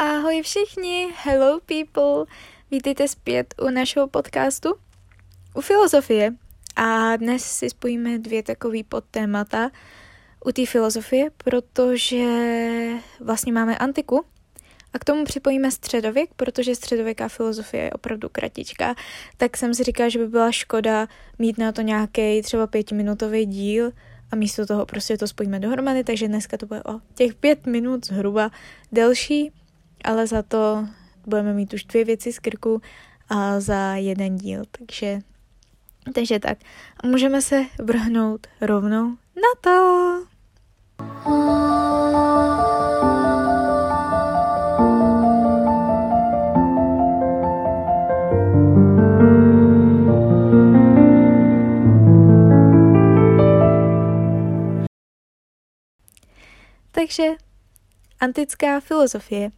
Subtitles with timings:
[0.00, 2.24] Ahoj všichni, hello people,
[2.70, 4.74] vítejte zpět u našeho podcastu
[5.54, 6.34] u filozofie.
[6.76, 9.70] A dnes si spojíme dvě takové podtémata
[10.44, 12.24] u té filozofie, protože
[13.20, 14.24] vlastně máme antiku
[14.92, 18.94] a k tomu připojíme středověk, protože středověká filozofie je opravdu kratičká,
[19.36, 21.08] tak jsem si říkala, že by byla škoda
[21.38, 23.92] mít na to nějaký třeba pětiminutový díl,
[24.30, 28.06] a místo toho prostě to spojíme dohromady, takže dneska to bude o těch pět minut
[28.06, 28.50] zhruba
[28.92, 29.52] delší,
[30.04, 30.88] ale za to
[31.26, 32.82] budeme mít už dvě věci z krku
[33.28, 35.18] a za jeden díl, takže,
[36.14, 36.58] takže tak.
[37.04, 40.24] Můžeme se vrhnout rovnou na to!
[56.92, 57.24] Takže
[58.20, 59.57] antická filozofie.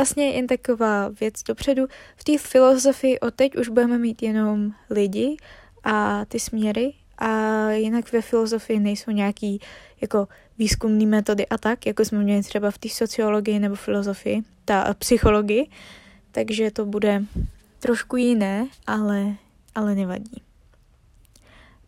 [0.00, 1.86] Vlastně jen taková věc dopředu.
[2.16, 5.36] V té filozofii od teď už budeme mít jenom lidi
[5.84, 9.60] a ty směry a jinak ve filozofii nejsou nějaký
[10.00, 14.94] jako výzkumné metody a tak, jako jsme měli třeba v té sociologii nebo filozofii, ta
[14.94, 15.70] psychologii,
[16.32, 17.22] takže to bude
[17.78, 19.34] trošku jiné, ale,
[19.74, 20.42] ale nevadí.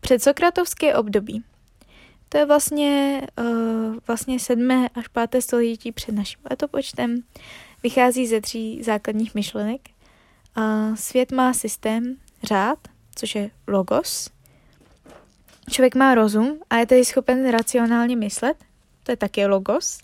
[0.01, 1.45] Předsokratovské období.
[2.29, 4.87] To je vlastně, uh, vlastně 7.
[4.95, 5.43] až 5.
[5.43, 7.23] století před naším letopočtem.
[7.83, 9.81] Vychází ze tří základních myšlenek.
[10.57, 12.79] Uh, svět má systém, řád,
[13.15, 14.31] což je logos.
[15.71, 18.65] Člověk má rozum a je tedy schopen racionálně myslet.
[19.03, 20.01] To je také logos.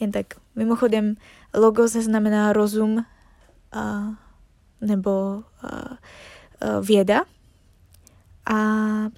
[0.00, 1.14] Jen tak mimochodem,
[1.54, 3.04] logos znamená rozum
[3.76, 4.14] uh,
[4.80, 7.20] nebo uh, uh, věda.
[8.50, 8.54] A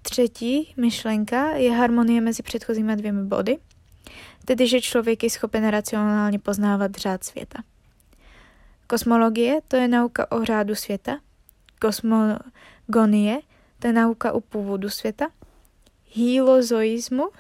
[0.03, 3.59] třetí myšlenka je harmonie mezi předchozími dvěmi body,
[4.45, 7.63] tedy že člověk je schopen racionálně poznávat řád světa.
[8.91, 11.21] Kosmologie to je nauka o řádu světa,
[11.81, 13.41] kosmogonie
[13.79, 15.29] to je nauka o původu světa,
[16.13, 17.31] Hylozoismus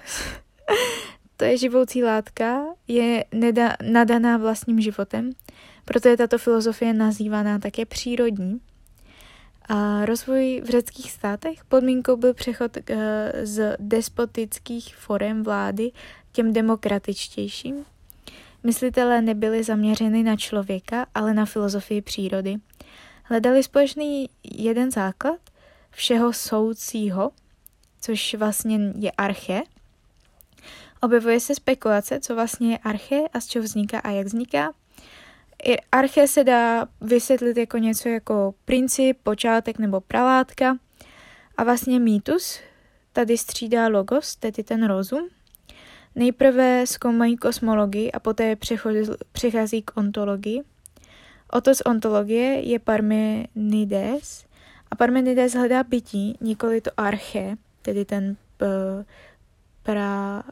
[1.37, 5.31] to je živoucí látka, je neda, nadaná vlastním životem,
[5.85, 8.61] proto je tato filozofie nazývaná také přírodní.
[9.69, 15.91] A rozvoj v řeckých státech podmínkou byl přechod eh, z despotických forem vlády
[16.31, 17.85] k těm demokratičtějším.
[18.63, 22.57] Myslitelé nebyli zaměřeni na člověka, ale na filozofii přírody.
[23.25, 25.41] Hledali společný jeden základ
[25.91, 27.31] všeho soucího,
[28.01, 29.63] což vlastně je arche.
[31.03, 34.73] Objevuje se spekulace, co vlastně je arche a z čeho vzniká a jak vzniká.
[35.93, 40.77] Arche se dá vysvětlit jako něco jako princip, počátek nebo pralátka.
[41.57, 42.61] A vlastně mýtus
[43.13, 45.29] tady střídá logos, tedy ten rozum.
[46.15, 48.57] Nejprve zkoumají kosmologii a poté
[49.33, 50.63] přechází k ontologii.
[51.53, 54.45] Oto z ontologie je Parmenides
[54.91, 58.67] a Parmenides hledá bytí, nikoli to arche, tedy ten p,
[59.83, 60.43] pra,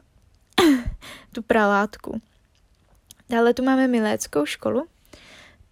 [1.33, 2.21] tu pralátku.
[3.29, 4.87] Dále tu máme miléckou školu,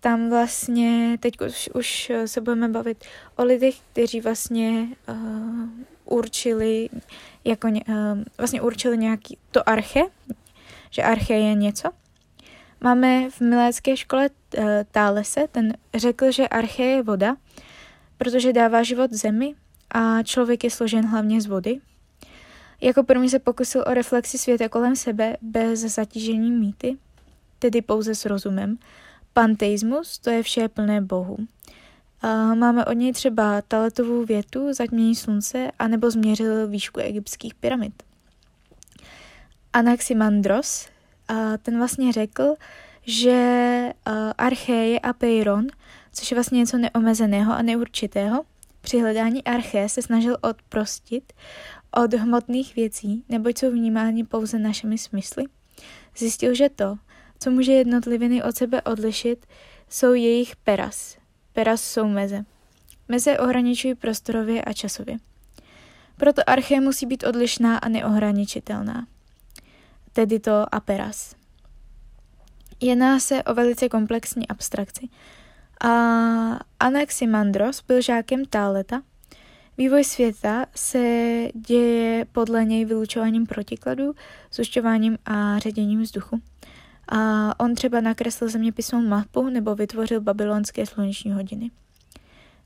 [0.07, 5.69] tam vlastně teď už, už se budeme bavit o lidech, kteří vlastně uh,
[6.05, 6.89] určili
[7.43, 7.73] jako uh,
[8.37, 10.01] vlastně určili nějaký to arche,
[10.89, 11.89] že arche je něco.
[12.81, 17.35] Máme v milécké škole uh, Tálese, ten řekl, že arche je voda,
[18.17, 19.55] protože dává život zemi
[19.89, 21.79] a člověk je složen hlavně z vody.
[22.81, 26.97] Jako první se pokusil o reflexi světa kolem sebe bez zatížení mýty,
[27.59, 28.77] tedy pouze s rozumem,
[29.37, 31.37] Panteismus, to je vše plné bohu.
[32.21, 38.03] A máme od něj třeba taletovou větu Zatmění slunce, anebo změřil výšku egyptských pyramid.
[39.73, 40.89] Anaximandros,
[41.27, 42.55] a ten vlastně řekl,
[43.01, 43.93] že
[44.37, 45.67] arché a peiron,
[46.13, 48.43] což je vlastně něco neomezeného a neurčitého,
[48.81, 51.33] při hledání arché se snažil odprostit
[51.91, 55.43] od hmotných věcí, neboť jsou vnímáni pouze našimi smysly.
[56.17, 56.95] Zjistil, že to,
[57.39, 59.45] co může jednotliviny od sebe odlišit,
[59.89, 61.17] jsou jejich peras.
[61.53, 62.45] Peras jsou meze.
[63.07, 65.17] Meze ohraničují prostorově a časově.
[66.17, 69.07] Proto arché musí být odlišná a neohraničitelná.
[70.13, 71.35] Tedy to aperas.
[72.81, 75.09] Jedná se o velice komplexní abstrakci.
[75.83, 75.89] A
[76.79, 79.01] Anaximandros byl žákem Táleta.
[79.77, 80.99] Vývoj světa se
[81.53, 84.13] děje podle něj vylučováním protikladů,
[84.51, 86.41] zušťováním a ředěním vzduchu.
[87.07, 91.71] A on třeba nakreslil zeměpisnou mapu nebo vytvořil babylonské sluneční hodiny.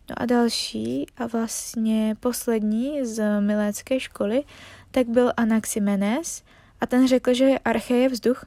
[0.09, 4.43] No a další a vlastně poslední z milécké školy,
[4.91, 6.43] tak byl Anaximenes
[6.81, 8.45] a ten řekl, že arche je vzduch,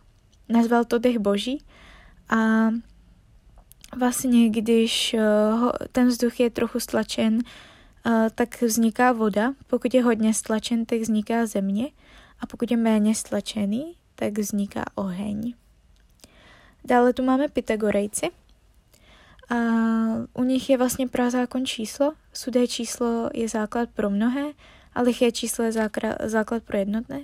[0.49, 1.59] nazval to dech boží
[2.29, 2.69] A
[3.97, 5.17] vlastně, když
[5.93, 7.39] ten vzduch je trochu stlačen,
[8.35, 9.53] tak vzniká voda.
[9.67, 11.87] Pokud je hodně stlačen, tak vzniká země.
[12.41, 15.55] A pokud je méně stlačený, tak vzniká oheň.
[16.85, 18.31] Dále tu máme Pythagorejci.
[19.51, 19.57] A
[20.35, 22.13] u nich je vlastně prazákon číslo.
[22.33, 24.45] Sudé číslo je základ pro mnohé
[24.95, 25.73] a liché číslo je
[26.25, 27.21] základ pro jednotné.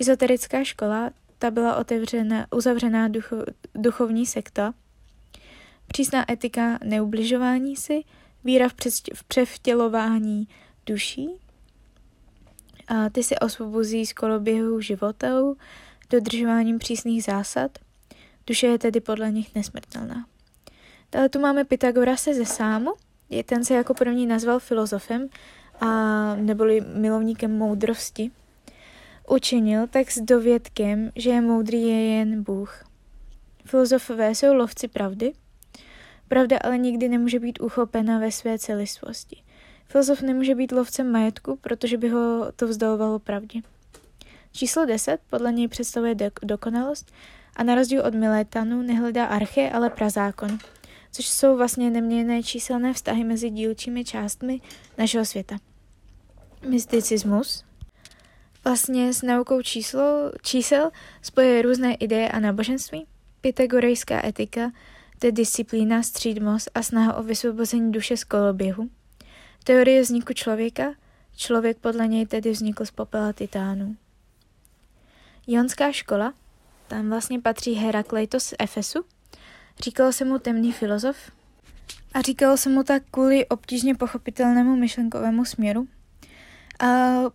[0.00, 3.36] Ezoterická škola, ta byla otevřena, uzavřená ducho,
[3.74, 4.74] duchovní sekta.
[5.86, 8.04] Přísná etika neubližování si,
[8.44, 10.48] víra v, před, v převtělování
[10.86, 11.28] duší.
[12.88, 15.56] A ty se osvobozí z koloběhu životou,
[16.10, 17.78] dodržováním přísných zásad.
[18.48, 20.26] Duše je tedy podle nich nesmrtelná.
[21.12, 22.92] Dále tu máme Pythagorase ze Sámu.
[23.44, 25.28] Ten se jako první nazval filozofem
[25.80, 25.86] a
[26.34, 28.30] neboli milovníkem moudrosti.
[29.28, 32.84] Učinil tak s dovědkem, že je moudrý je jen Bůh.
[33.64, 35.32] Filozofové jsou lovci pravdy,
[36.28, 39.42] pravda ale nikdy nemůže být uchopena ve své celistvosti.
[39.86, 43.60] Filozof nemůže být lovcem majetku, protože by ho to vzdalovalo pravdě.
[44.58, 47.12] Číslo 10 podle něj představuje dokonalost
[47.56, 50.58] a na rozdíl od Milétanu nehledá arche, ale prazákon,
[51.12, 54.60] což jsou vlastně neměné číselné vztahy mezi dílčími částmi
[54.98, 55.56] našeho světa.
[56.68, 57.64] Mysticismus
[58.64, 60.90] vlastně s naukou číslo, čísel
[61.22, 63.06] spojuje různé ideje a náboženství.
[63.40, 64.70] Pythagorejská etika,
[65.18, 68.90] to je disciplína, střídmost a snaha o vysvobození duše z koloběhu.
[69.64, 70.94] Teorie vzniku člověka,
[71.36, 73.96] člověk podle něj tedy vznikl z popela titánu.
[75.50, 76.34] Jonská škola,
[76.88, 79.04] tam vlastně patří Herakleitos z Efesu,
[79.82, 81.16] říkalo se mu temný filozof
[82.14, 85.88] a říkalo se mu tak kvůli obtížně pochopitelnému myšlenkovému směru,
[86.80, 86.86] a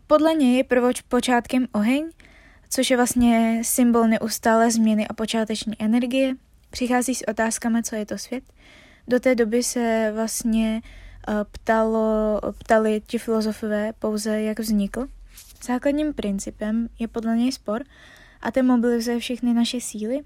[0.07, 2.09] podle něj je prvoč počátkem oheň,
[2.69, 6.35] což je vlastně symbol neustále změny a počáteční energie.
[6.69, 8.43] Přichází s otázkami, co je to svět.
[9.07, 10.81] Do té doby se vlastně
[11.51, 15.07] ptalo, ptali ti filozofové pouze, jak vznikl.
[15.65, 17.83] Základním principem je podle něj spor
[18.41, 20.19] a ten mobilizuje všechny naše síly.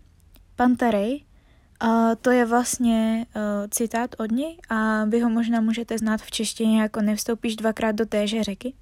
[0.56, 1.24] Pantarej,
[1.80, 6.32] a to je vlastně uh, citát od něj a vy ho možná můžete znát v
[6.32, 8.74] češtině jako nevstoupíš dvakrát do téže řeky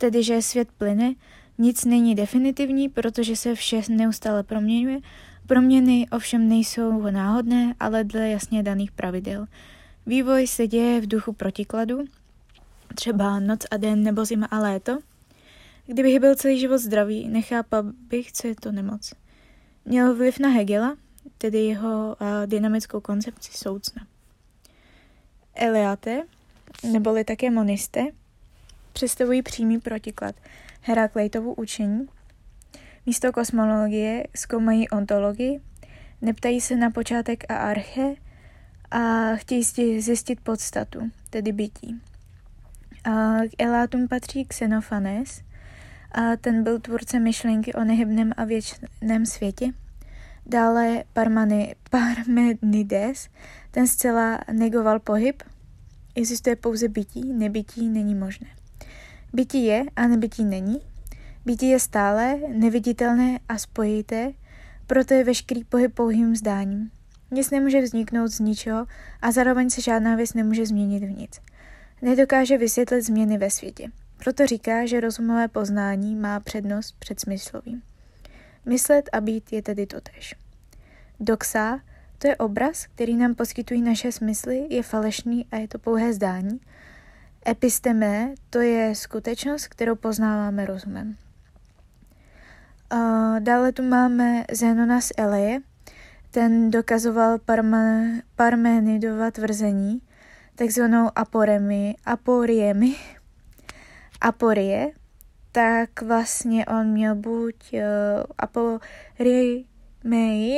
[0.00, 1.14] tedy že svět plyne,
[1.58, 5.00] nic není definitivní, protože se vše neustále proměňuje.
[5.46, 9.46] Proměny ovšem nejsou náhodné, ale dle jasně daných pravidel.
[10.06, 12.04] Vývoj se děje v duchu protikladu,
[12.94, 14.98] třeba noc a den nebo zima a léto.
[15.90, 19.14] Kdybych byl celý život zdravý, nechápal bych, co je to nemoc.
[19.84, 20.96] Měl vliv na Hegela,
[21.38, 24.06] tedy jeho uh, dynamickou koncepci soucna.
[25.54, 26.22] Eleate,
[26.92, 28.06] neboli také monisté,
[28.92, 30.34] představují přímý protiklad
[30.80, 32.06] Herakleitovu učení.
[33.06, 35.60] Místo kosmologie zkoumají ontologii,
[36.22, 38.14] neptají se na počátek a arche
[38.90, 39.64] a chtějí
[40.00, 42.00] zjistit podstatu, tedy bytí.
[43.04, 45.42] A k Elátům patří Xenophanes,
[46.12, 49.72] a ten byl tvůrcem myšlenky o nehybném a věčném světě.
[50.46, 53.28] Dále Parmany, Parmenides,
[53.70, 55.42] ten zcela negoval pohyb.
[56.14, 58.46] Existuje pouze bytí, nebytí není možné.
[59.32, 60.80] Bytí je a nebytí není.
[61.44, 64.32] Bytí je stále, neviditelné a spojité,
[64.86, 66.90] proto je veškerý pohyb pouhým zdáním.
[67.30, 68.86] Nic nemůže vzniknout z ničeho
[69.22, 71.40] a zároveň se žádná věc nemůže změnit v nic.
[72.02, 73.90] Nedokáže vysvětlit změny ve světě.
[74.24, 77.82] Proto říká, že rozumové poznání má přednost před smyslovým.
[78.66, 80.34] Myslet a být je tedy totéž.
[81.20, 81.80] Doxa,
[82.18, 86.60] to je obraz, který nám poskytují naše smysly, je falešný a je to pouhé zdání,
[87.48, 91.16] Episteme to je skutečnost, kterou poznáváme rozumem.
[92.90, 92.96] A
[93.38, 95.60] dále tu máme Zenona z Eleje.
[96.30, 98.02] Ten dokazoval Parma,
[98.36, 100.02] Parmenidova tvrzení,
[100.54, 102.94] takzvanou aporemi, aporiemi,
[104.20, 104.90] aporie,
[105.52, 107.80] tak vlastně on měl buď uh,
[108.38, 109.64] aporimei,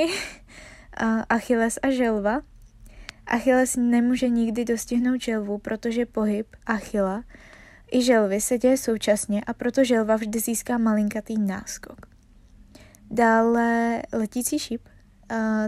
[0.04, 2.40] uh, Achilles a želva,
[3.26, 7.24] Achilles nemůže nikdy dostihnout želvu, protože pohyb Achila
[7.92, 12.06] i želvy se děje současně a proto želva vždy získá malinkatý náskok.
[13.10, 14.88] Dále letící šíp,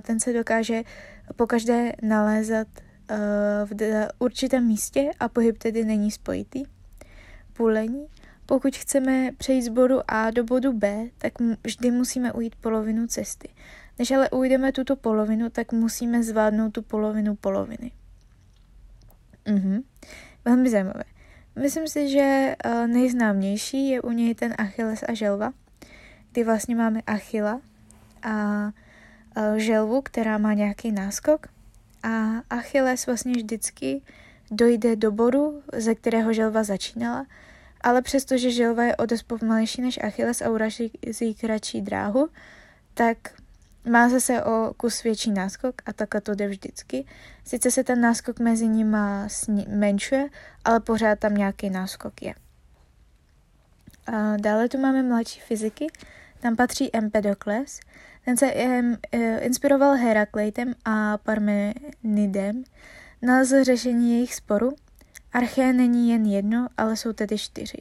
[0.02, 0.82] ten se dokáže
[1.36, 2.68] pokaždé nalézat
[3.64, 6.62] v určitém místě a pohyb tedy není spojitý.
[7.56, 8.06] Půlení.
[8.46, 11.32] Pokud chceme přejít z bodu A do bodu B, tak
[11.64, 13.48] vždy musíme ujít polovinu cesty.
[13.98, 17.90] Než ale ujdeme tuto polovinu, tak musíme zvládnout tu polovinu poloviny.
[19.48, 19.82] Mhm.
[20.44, 21.04] Velmi zajímavé.
[21.62, 25.52] Myslím si, že uh, nejznámější je u něj ten Achilles a želva,
[26.32, 27.60] kdy vlastně máme Achila
[28.22, 28.64] a
[29.36, 31.46] uh, želvu, která má nějaký náskok
[32.02, 34.02] a Achilles vlastně vždycky
[34.54, 37.26] dojde do bodu, ze kterého želva začínala,
[37.80, 40.90] ale přestože želva je o dost pomalejší než Achilles a urazí
[41.40, 42.28] kratší dráhu,
[42.94, 43.18] tak
[43.90, 47.06] má zase o kus větší náskok a takhle to jde vždycky.
[47.44, 48.96] Sice se ten náskok mezi nimi
[49.68, 50.28] menšuje,
[50.64, 52.34] ale pořád tam nějaký náskok je.
[54.06, 55.86] A dále tu máme mladší fyziky,
[56.40, 57.80] tam patří Empedokles.
[58.24, 62.64] Ten se e, inspiroval Herakleitem a Parmenidem.
[63.24, 64.72] Nalezl řešení jejich sporu.
[65.32, 67.78] Arché není jen jedno, ale jsou tedy čtyři.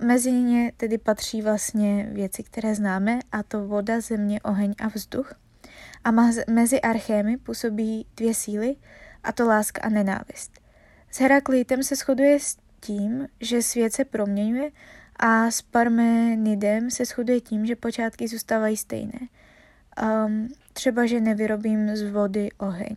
[0.00, 5.34] Mezi ně tedy patří vlastně věci, které známe, a to voda, země, oheň a vzduch.
[6.04, 6.10] A
[6.50, 8.76] mezi archémy působí dvě síly,
[9.22, 10.60] a to láska a nenávist.
[11.10, 14.70] S Heraklitem se shoduje s tím, že svět se proměňuje
[15.16, 19.18] a s Parmenidem se shoduje tím, že počátky zůstávají stejné.
[20.26, 22.96] Um, třeba, že nevyrobím z vody oheň.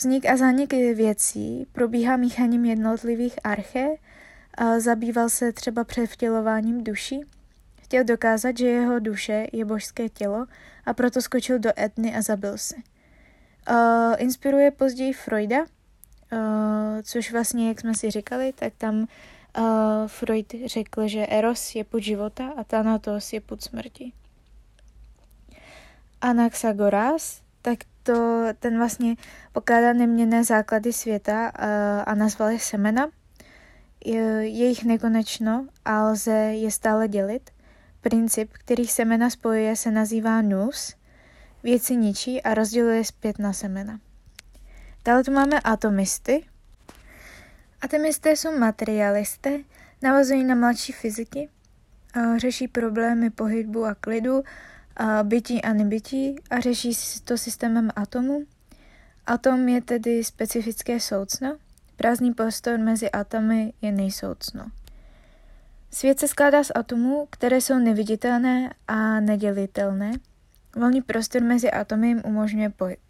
[0.00, 3.88] Vznik a zánik věcí probíhá míchaním jednotlivých arché,
[4.78, 7.20] zabýval se třeba převtělováním duší,
[7.82, 10.46] chtěl dokázat, že jeho duše je božské tělo
[10.86, 12.74] a proto skočil do Etny a zabil se.
[12.76, 15.68] Uh, inspiruje později Freuda, uh,
[17.02, 19.64] což vlastně, jak jsme si říkali, tak tam uh,
[20.06, 24.12] Freud řekl, že Eros je put života a Thanatos je put smrti.
[26.20, 29.16] Anaxagoras, tak to ten vlastně
[29.52, 31.64] pokládá neměné základy světa uh,
[32.06, 33.08] a nazval je semena.
[34.04, 37.50] Je, jich nekonečno a lze je stále dělit.
[38.00, 40.96] Princip, který semena spojuje, se nazývá nous.
[41.62, 44.00] Věci ničí a rozděluje zpět na semena.
[45.04, 46.44] Dále tu máme atomisty.
[47.80, 49.58] Atomisté jsou materialisté,
[50.02, 51.48] navazují na mladší fyziky,
[52.36, 54.42] řeší problémy pohybu a klidu,
[55.22, 56.92] bytí a nebytí a řeší
[57.24, 58.42] to systémem atomu.
[59.26, 61.56] Atom je tedy specifické soucno,
[61.96, 64.64] prázdný prostor mezi atomy je nejsoucno.
[65.90, 70.12] Svět se skládá z atomů, které jsou neviditelné a nedělitelné.
[70.76, 73.00] Volný prostor mezi atomy jim umožňuje pohyb.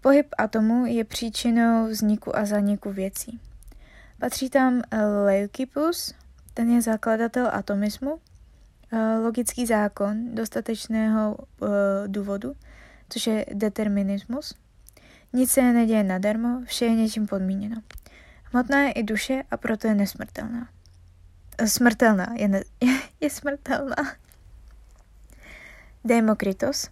[0.00, 3.40] Pohyb atomu je příčinou vzniku a zaniku věcí.
[4.18, 4.82] Patří tam
[5.24, 6.14] Leucippus,
[6.54, 8.18] ten je zakladatel atomismu,
[9.22, 11.36] logický zákon dostatečného
[12.06, 12.54] důvodu,
[13.08, 14.54] což je determinismus.
[15.32, 17.76] Nic se neděje nadarmo, vše je něčím podmíněno.
[18.44, 20.68] Hmotná je i duše a proto je nesmrtelná.
[21.66, 22.62] Smrtelná, je, ne,
[23.20, 23.96] je, smrtelná.
[26.04, 26.90] Demokritos.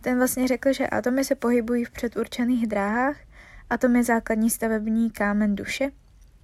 [0.00, 3.16] Ten vlastně řekl, že atomy se pohybují v předurčených dráhách,
[3.70, 5.90] atom je základní stavební kámen duše,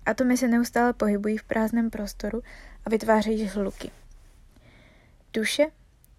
[0.07, 2.43] atomy se neustále pohybují v prázdném prostoru
[2.85, 3.91] a vytvářejí hluky.
[5.33, 5.67] Duše,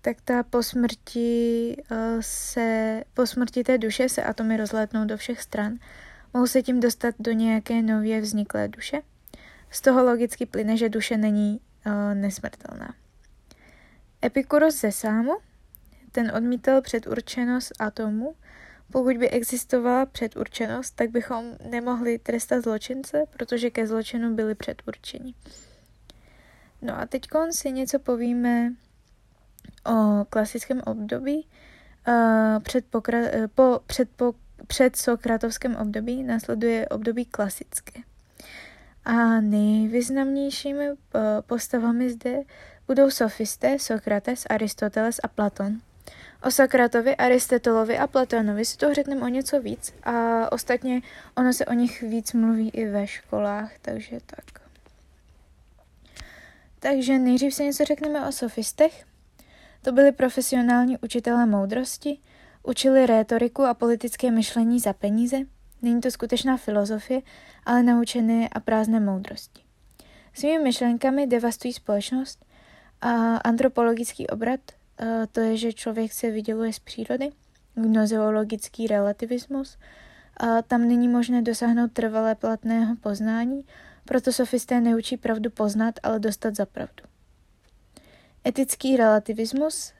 [0.01, 1.77] tak ta po smrti
[2.19, 5.77] se, po smrti té duše se atomy rozlétnou do všech stran,
[6.33, 9.01] mohou se tím dostat do nějaké nově vzniklé duše
[9.71, 12.95] z toho logicky plyne, že duše není uh, nesmrtelná.
[14.25, 15.37] Epikuros ze sámu,
[16.11, 18.35] ten odmítal předurčenost atomu.
[18.91, 25.33] Pokud by existovala předurčenost, tak bychom nemohli trestat zločince, protože ke zločinu byli předurčeni.
[26.81, 28.73] No a teď si něco povíme
[29.85, 31.47] o klasickém období.
[32.63, 34.33] Před, pokra- po, před, po,
[34.67, 38.01] před Sokratovském období následuje období klasické.
[39.05, 42.39] A nejvýznamnějšími eh, postavami zde
[42.87, 45.81] budou sofisté Sokrates, Aristoteles a Platon.
[46.43, 51.01] O Sokratovi, Aristotelovi a Platonovi si to řekneme o něco víc a ostatně
[51.37, 54.61] ono se o nich víc mluví i ve školách, takže tak.
[56.79, 59.05] Takže nejdřív se něco řekneme o sofistech.
[59.81, 62.17] To byli profesionální učitelé moudrosti,
[62.63, 65.37] učili rétoriku a politické myšlení za peníze,
[65.81, 67.21] Není to skutečná filozofie,
[67.65, 69.61] ale naučené a prázdné moudrosti.
[70.33, 72.45] Svými myšlenkami devastují společnost
[73.01, 74.59] a antropologický obrat,
[75.31, 77.29] to je, že člověk se vyděluje z přírody,
[77.75, 79.77] gnozeologický relativismus,
[80.37, 83.65] a tam není možné dosáhnout trvalé platného poznání,
[84.05, 87.10] proto sofisté neučí pravdu poznat, ale dostat za pravdu.
[88.47, 89.93] Etický relativismus,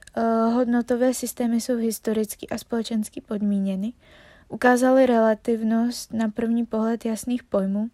[0.53, 3.93] hodnotové systémy jsou historicky a společensky podmíněny,
[4.49, 7.89] ukázali relativnost na první pohled jasných pojmů.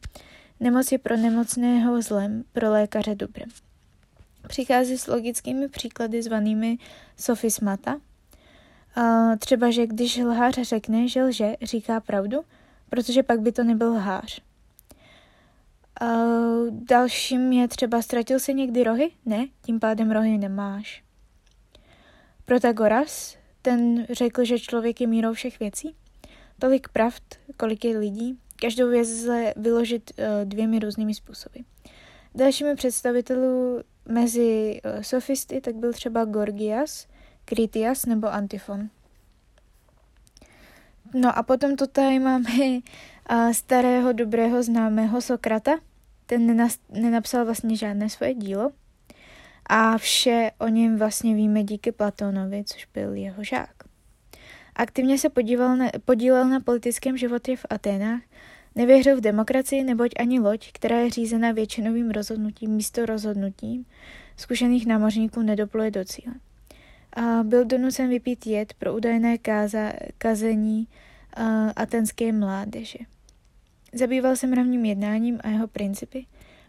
[0.59, 3.49] Nemoc je pro nemocného zlem, pro lékaře dobrem.
[4.47, 6.77] Přichází s logickými příklady zvanými
[7.17, 7.97] sofismata.
[9.39, 12.41] třeba, že když lhář řekne, že lže, říká pravdu,
[12.89, 14.41] protože pak by to nebyl lhář.
[16.69, 19.11] Dalším je třeba, ztratil se někdy rohy?
[19.25, 21.03] Ne, tím pádem rohy nemáš.
[22.45, 25.95] Protagoras, ten řekl, že člověk je mírou všech věcí.
[26.59, 27.23] Tolik pravd,
[27.57, 31.59] kolik je lidí, každou věc lze vyložit uh, dvěmi různými způsoby.
[32.35, 37.07] Dalšími představitelů mezi uh, sofisty tak byl třeba Gorgias,
[37.45, 38.89] Kritias nebo Antifon.
[41.13, 45.71] No a potom to tady máme uh, starého dobrého známého Sokrata.
[46.25, 48.71] Ten nenapsal vlastně žádné svoje dílo
[49.69, 53.73] a vše o něm vlastně víme díky Platónovi, což byl jeho žák.
[54.75, 58.21] Aktivně se podíval na, podílel na politickém životě v Aténách,
[58.75, 63.85] nevěřil v demokracii, neboť ani loď, která je řízena většinovým rozhodnutím místo rozhodnutím,
[64.37, 66.33] zkušených námořníků nedopluje do cíle.
[67.13, 70.87] A byl donucen vypít jed pro údajné káza, kazení
[71.39, 72.99] uh, atenské mládeže.
[73.93, 76.25] Zabýval se mravním jednáním a jeho principy.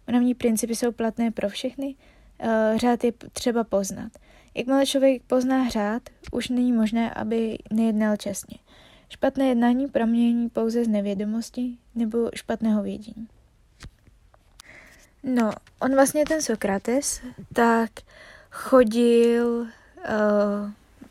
[0.07, 1.95] Mravní principy jsou platné pro všechny,
[2.43, 4.13] uh, řád je třeba poznat.
[4.55, 6.03] Jakmile člověk pozná řád,
[6.33, 8.59] už není možné, aby nejednal čestně.
[9.09, 13.29] Špatné jednání pramění pouze z nevědomosti nebo špatného vědění.
[15.23, 17.21] No, on vlastně ten Sokrates
[17.53, 17.91] tak
[18.51, 19.67] chodil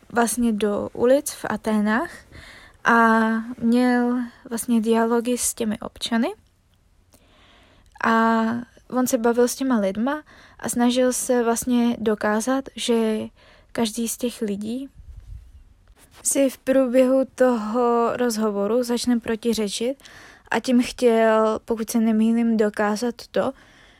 [0.09, 2.11] vlastně do ulic v Aténách
[2.83, 3.19] a
[3.57, 6.27] měl vlastně dialogy s těmi občany.
[8.03, 8.43] A
[8.89, 10.23] on se bavil s těma lidma
[10.59, 13.19] a snažil se vlastně dokázat, že
[13.71, 14.89] každý z těch lidí
[16.23, 20.03] si v průběhu toho rozhovoru začne protiřečit
[20.51, 23.53] a tím chtěl, pokud se nemýlím, dokázat to,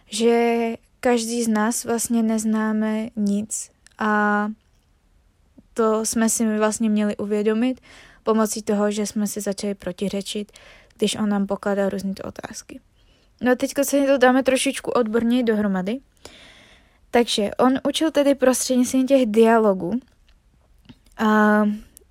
[0.06, 0.58] že
[1.00, 3.72] každý z nás vlastně neznáme nic.
[4.00, 4.48] A
[5.78, 7.82] to jsme si vlastně měli uvědomit
[8.24, 10.52] pomocí toho, že jsme si začali protiřečit,
[10.98, 12.80] když on nám pokládá různé otázky.
[13.42, 16.00] No a teďka se to dáme trošičku odborněji dohromady.
[17.12, 20.00] Takže on učil tedy prostřednictvím těch dialogů.
[21.18, 21.62] A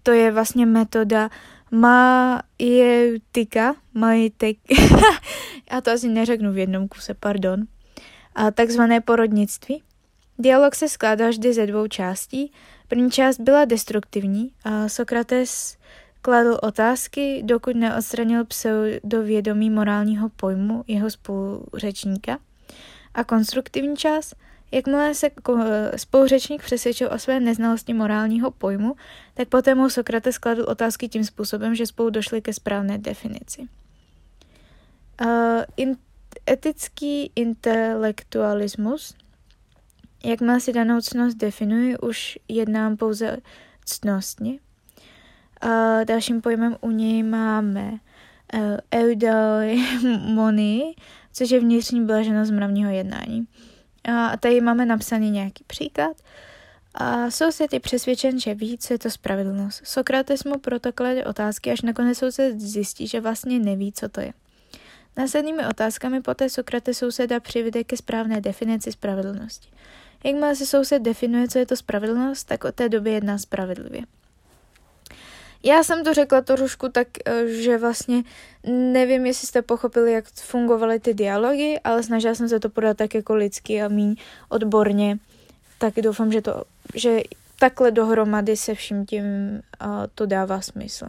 [0.02, 1.30] to je vlastně metoda
[1.70, 4.56] majeutika, majetek,
[5.72, 7.62] já to asi neřeknu v jednom kuse, pardon,
[8.34, 9.82] a takzvané porodnictví.
[10.38, 12.52] Dialog se skládá vždy ze dvou částí.
[12.88, 15.76] První část byla destruktivní a Sokrates
[16.22, 22.38] kladl otázky, dokud neodstranil pseudovědomí morálního pojmu jeho spoluřečníka.
[23.14, 24.34] A konstruktivní část,
[24.72, 25.30] jakmile se
[25.96, 28.96] spoluřečník přesvědčil o své neznalosti morálního pojmu,
[29.34, 33.68] tak poté mu Sokrates kladl otázky tím způsobem, že spolu došli ke správné definici.
[35.20, 35.96] Uh, in,
[36.50, 39.14] etický intelektualismus,
[40.30, 43.36] jakmile si danou cnost definuji, už jednám pouze
[43.84, 44.58] ctnostně,
[45.60, 47.98] a dalším pojmem u něj máme uh,
[48.94, 50.94] eudaimony,
[51.32, 53.46] což je vnitřní blaženost mravního jednání.
[54.08, 56.16] A tady máme napsaný nějaký příklad.
[56.94, 59.82] A soused je přesvědčen, že ví, co je to spravedlnost.
[59.84, 64.32] Sokrates mu proto klade otázky, až nakonec soused zjistí, že vlastně neví, co to je.
[65.16, 69.68] Následnými otázkami poté Sokrates souseda přivede ke správné definici spravedlnosti.
[70.26, 74.02] Jakmile se soused definuje, co je to spravedlnost, tak od té doby jedná spravedlivě.
[75.62, 78.22] Já jsem to řekla trošku tak, eh, že vlastně
[78.66, 83.14] nevím, jestli jste pochopili, jak fungovaly ty dialogy, ale snažila jsem se to podat tak
[83.14, 84.16] jako lidsky a míň
[84.48, 85.18] odborně.
[85.78, 87.20] Tak doufám, že, to, že
[87.58, 91.06] takhle dohromady se vším tím uh, to dává smysl.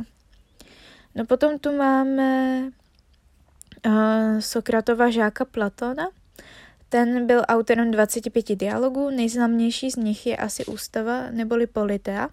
[1.16, 2.62] No potom tu máme
[3.86, 6.08] uh, Sokratova žáka Platona.
[6.90, 12.30] Ten byl autorem 25 dialogů, nejznámější z nich je asi Ústava neboli Politea.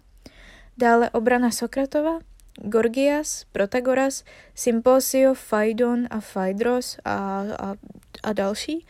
[0.79, 2.19] Dále obrana Sokratova,
[2.57, 7.75] Gorgias, Protagoras, Symposio, Phaidon a Phaedros a, a,
[8.23, 8.87] a další.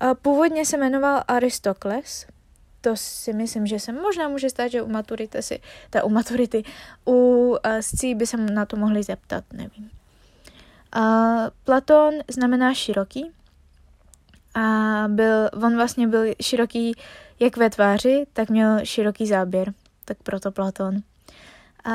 [0.00, 2.26] A původně se jmenoval Aristokles,
[2.80, 6.62] to si myslím, že se možná může stát, že u maturity si, ta u maturity,
[7.06, 9.90] u uh, scí by se na to mohli zeptat, nevím.
[10.92, 11.02] A
[11.64, 13.32] Platon znamená široký
[14.58, 16.94] a byl, on vlastně byl široký
[17.40, 19.72] jak ve tváři, tak měl široký záběr,
[20.04, 20.96] tak proto Platon.
[21.84, 21.92] A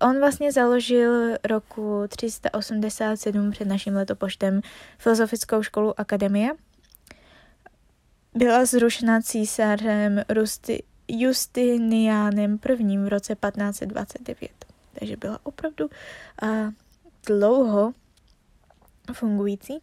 [0.00, 4.60] on vlastně založil roku 387 před naším letopočtem
[4.98, 6.50] filozofickou školu Akademie.
[8.34, 12.98] Byla zrušena císařem Rusti, Justinianem I.
[12.98, 14.50] v roce 1529.
[14.98, 15.90] Takže byla opravdu
[16.42, 16.48] uh,
[17.26, 17.92] dlouho
[19.12, 19.80] fungující.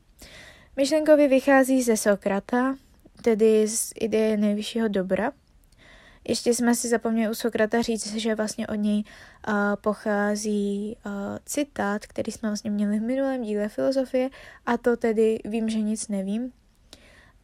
[0.78, 2.76] Myšlenkově vychází ze Sokrata,
[3.22, 5.32] tedy z ideje nejvyššího dobra,
[6.28, 9.04] ještě jsme si zapomněli u Sokrata říct, že vlastně od něj
[9.48, 11.12] uh, pochází uh,
[11.46, 14.30] citát, který jsme vlastně měli v minulém díle filozofie,
[14.66, 16.52] a to tedy vím, že nic nevím.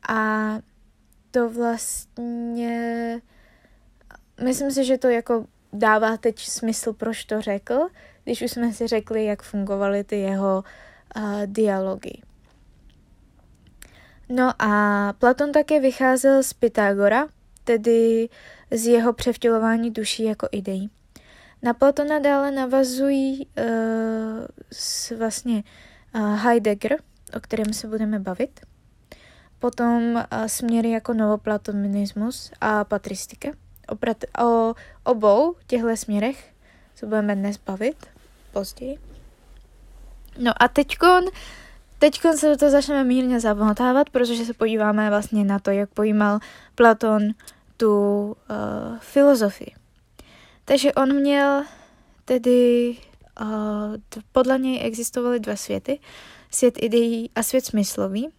[0.10, 0.54] A
[1.32, 3.22] to vlastně,
[4.44, 7.88] myslím si, že to jako dává teď smysl, proč to řekl,
[8.24, 10.64] když už jsme si řekli, jak fungovaly ty jeho
[11.16, 12.33] uh, dialogy.
[14.30, 17.28] No a Platon také vycházel z Pythagora,
[17.64, 18.30] tedy
[18.72, 20.90] z jeho převtělování duší jako ideí.
[21.62, 23.66] Na Platona dále navazují uh,
[24.72, 25.64] s vlastně
[26.16, 26.98] uh, Heidegger,
[27.38, 28.60] o kterém se budeme bavit.
[29.60, 33.50] Potom uh, směry jako novoplatonismus a patristika.
[33.88, 36.54] O, prat- o obou těchto směrech
[36.96, 38.06] se budeme dnes bavit
[38.52, 39.00] později.
[40.38, 41.24] No a teďkon,
[42.04, 46.40] teďkon se do toho začneme mírně zamotávat, protože se podíváme vlastně na to, jak pojímal
[46.76, 47.22] Platon
[47.78, 48.36] tu uh,
[49.00, 49.74] filozofii.
[50.66, 51.64] Takže on měl
[52.26, 52.98] tedy,
[53.42, 53.48] uh,
[54.32, 56.00] podle něj existovaly dva světy,
[56.52, 58.30] svět ideí a svět smyslový.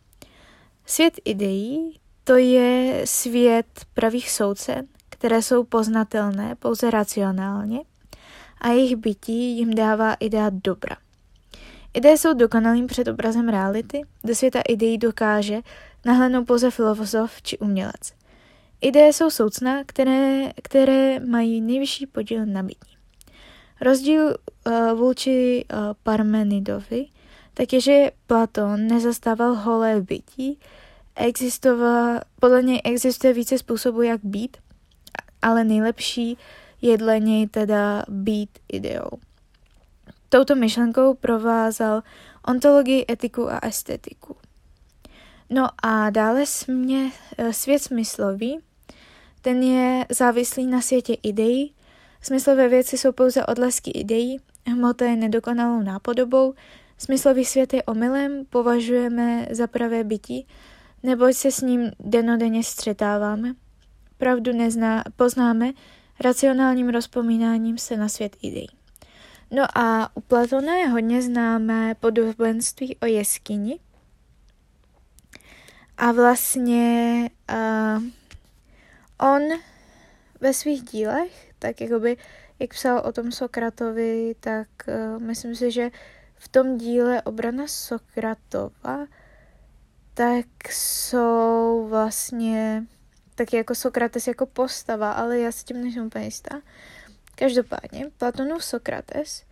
[0.86, 7.80] Svět ideí to je svět pravých soudcen, které jsou poznatelné pouze racionálně
[8.60, 11.03] a jejich bytí jim dává idea dobra.
[11.94, 15.60] Ideje jsou dokonalým předobrazem reality, do světa ideí dokáže
[16.04, 18.12] nahlédnout pouze filozof či umělec.
[18.80, 22.96] Ideje jsou soucna, které, které mají nejvyšší podíl na bytí.
[23.80, 27.06] Rozdíl uh, vůči uh, Parmenidovi
[27.54, 30.58] tak je, že Platon nezastával holé bytí,
[32.40, 34.56] podle něj existuje více způsobů, jak být,
[35.42, 36.38] ale nejlepší
[36.82, 39.10] je dle něj teda být ideou.
[40.28, 42.02] Touto myšlenkou provázal
[42.48, 44.36] ontologii, etiku a estetiku.
[45.50, 48.58] No a dále smě, eh, svět smyslový,
[49.42, 51.74] ten je závislý na světě ideí.
[52.22, 56.54] Smyslové věci jsou pouze odlesky ideí, hmota je nedokonalou nápodobou,
[56.98, 60.46] smyslový svět je omylem, považujeme za pravé bytí,
[61.02, 63.54] neboť se s ním denodenně střetáváme.
[64.18, 65.72] Pravdu nezná, poznáme
[66.20, 68.83] racionálním rozpomínáním se na svět ideí.
[69.54, 73.80] No a u Platona je hodně známé podobenství o jeskyni.
[75.96, 78.02] A vlastně uh,
[79.30, 79.42] on
[80.40, 82.16] ve svých dílech, tak jakoby,
[82.58, 85.90] jak psal o tom Sokratovi, tak uh, myslím si, že
[86.36, 89.06] v tom díle obrana Sokratova,
[90.14, 92.86] tak jsou vlastně
[93.34, 96.60] taky jako Sokrates jako postava, ale já s tím nejsem úplně jistá.
[97.34, 99.44] Každopádně, Platonův Sokrates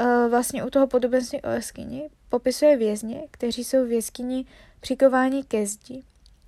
[0.00, 4.44] uh, vlastně u toho podobenství o jeskyni popisuje vězně, kteří jsou v jeskyni
[4.80, 6.02] přikováni ke zdi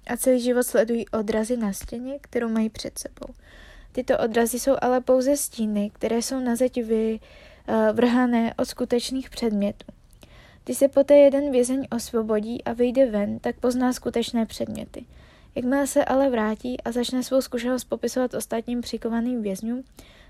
[0.07, 3.35] a celý život sledují odrazy na stěně, kterou mají před sebou.
[3.93, 9.87] Tyto odrazy jsou ale pouze stíny, které jsou na zeď vyvrhané od skutečných předmětů.
[10.65, 15.05] Když se poté jeden vězeň osvobodí a vyjde ven, tak pozná skutečné předměty.
[15.55, 19.85] Jakmile se ale vrátí a začne svou zkušenost popisovat ostatním přikovaným vězňům,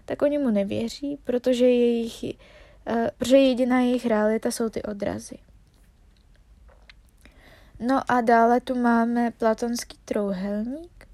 [0.04, 5.38] tak oni mu nevěří, protože, jejich, uh, protože jediná jejich realita jsou ty odrazy.
[7.80, 11.08] No a dále tu máme platonský trouhelník.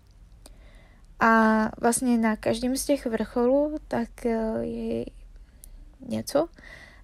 [1.21, 5.05] A vlastně na každém z těch vrcholů tak eh, je
[6.01, 6.49] něco.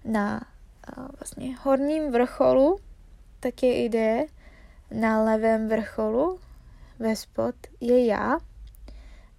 [0.05, 0.41] Na
[0.87, 2.79] eh, vlastně horním vrcholu
[3.39, 4.25] tak je ideje,
[4.91, 6.39] na levém vrcholu
[6.99, 8.39] ve spod je já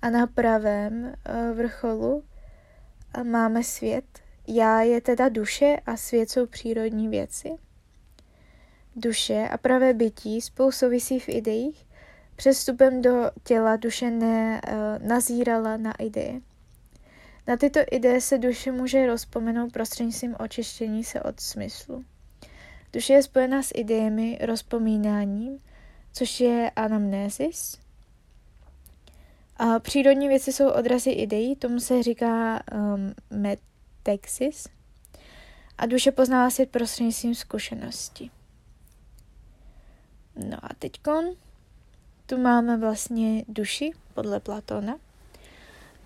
[0.02, 2.22] a na pravém eh, vrcholu
[3.22, 4.04] máme svět.
[4.46, 7.50] Já je teda duše a svět jsou přírodní věci.
[8.96, 11.86] Duše a pravé bytí spolu souvisí v ideích.
[12.36, 16.40] Přestupem do těla duše ne, uh, nazírala na ideje.
[17.46, 22.04] Na tyto ideje se duše může rozpomenout prostřednictvím očištění se od smyslu.
[22.92, 25.58] Duše je spojená s idejemi, rozpomínáním,
[26.12, 27.78] což je anamnézis.
[29.58, 34.68] A přírodní věci jsou odrazy ideí, tomu se říká um, metexis.
[35.78, 38.30] A duše poznává svět prostřednictvím zkušenosti.
[40.36, 41.24] No a teďkon
[42.26, 44.96] tu máme vlastně duši podle Platona.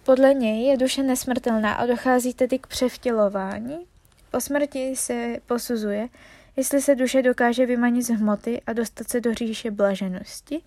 [0.04, 3.86] Podle něj je duše nesmrtelná a dochází tedy k převtělování.
[4.30, 6.08] Po smrti se posuzuje,
[6.56, 10.62] jestli se duše dokáže vymanit z hmoty a dostat se do říše blaženosti.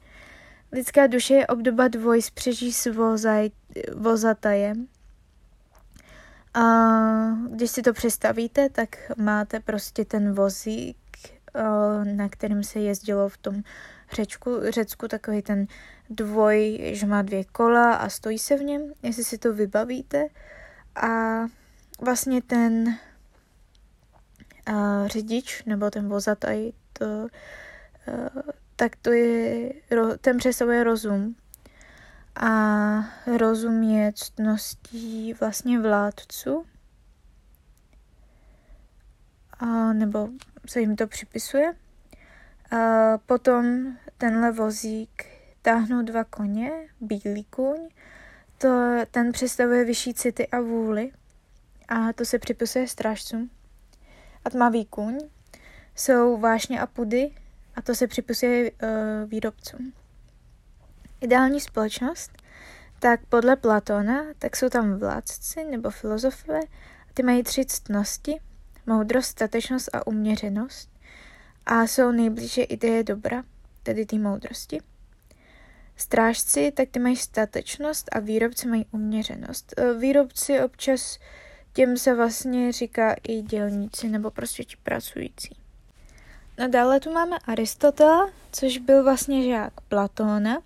[0.75, 3.49] Lidská duše je obdoba dvoj spřeží s vozaj,
[3.95, 4.88] vozatajem.
[6.53, 6.61] A
[7.51, 10.97] když si to představíte, tak máte prostě ten vozík,
[12.03, 13.63] na kterým se jezdilo v tom
[14.13, 15.67] Řečku, Řecku, takový ten
[16.09, 20.27] dvoj, že má dvě kola a stojí se v něm, jestli si to vybavíte.
[20.95, 21.39] A
[22.01, 22.97] vlastně ten
[24.65, 27.27] a řidič nebo ten vozataj, to,
[28.75, 29.73] tak to je,
[30.21, 31.35] ten představuje rozum.
[32.35, 32.49] a
[33.38, 36.65] rozumět ctností vlastně vládců,
[39.59, 40.29] a, nebo
[40.67, 41.73] se jim to připisuje.
[42.71, 45.25] A potom tenhle vozík
[45.61, 47.89] táhnou dva koně, bílý kůň,
[48.57, 51.11] to, ten představuje vyšší city a vůli
[51.88, 53.49] a to se připisuje strážcům.
[54.45, 55.19] A tmavý kůň
[55.95, 57.31] jsou vášně a pudy
[57.75, 59.93] a to se připisuje uh, výrobcům.
[61.21, 62.31] Ideální společnost,
[62.99, 66.59] tak podle Platona, tak jsou tam vládci nebo filozofové
[67.09, 68.39] a ty mají tři ctnosti,
[68.85, 70.89] moudrost, statečnost a uměřenost
[71.65, 73.43] a jsou nejblíže ideje dobra,
[73.83, 74.79] tedy ty moudrosti.
[75.95, 79.73] Strážci, tak ty mají statečnost a výrobci mají uměřenost.
[79.77, 81.19] E, výrobci občas
[81.73, 85.64] těm se vlastně říká i dělníci nebo prostě ti pracující.
[86.58, 90.58] No dále tu máme Aristotela, což byl vlastně žák Platóna.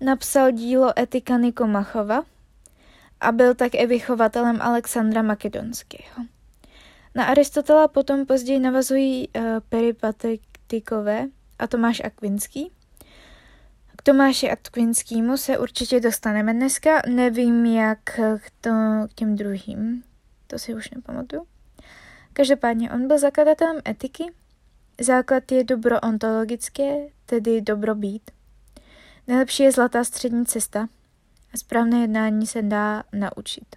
[0.00, 2.22] Napsal dílo Etika Nikomachova
[3.20, 6.24] a byl tak i vychovatelem Alexandra Makedonského.
[7.14, 11.26] Na Aristotela potom později navazují uh, peripatetikové
[11.58, 12.72] a Tomáš Akvinský.
[13.96, 18.70] K Tomáši Akvinskému se určitě dostaneme dneska, nevím jak k, to,
[19.10, 20.02] k těm druhým,
[20.46, 21.46] to si už nepamatuju.
[22.32, 24.32] Každopádně on byl zakladatelem etiky,
[25.00, 26.94] základ je dobro ontologické,
[27.26, 28.30] tedy dobrobít.
[29.26, 30.88] Nejlepší je zlatá střední cesta
[31.54, 33.76] a správné jednání se dá naučit.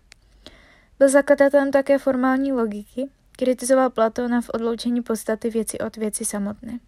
[1.00, 6.80] Byl zakladatelem také formální logiky, Kritizoval Platona v odloučení podstaty věci od věci samotné.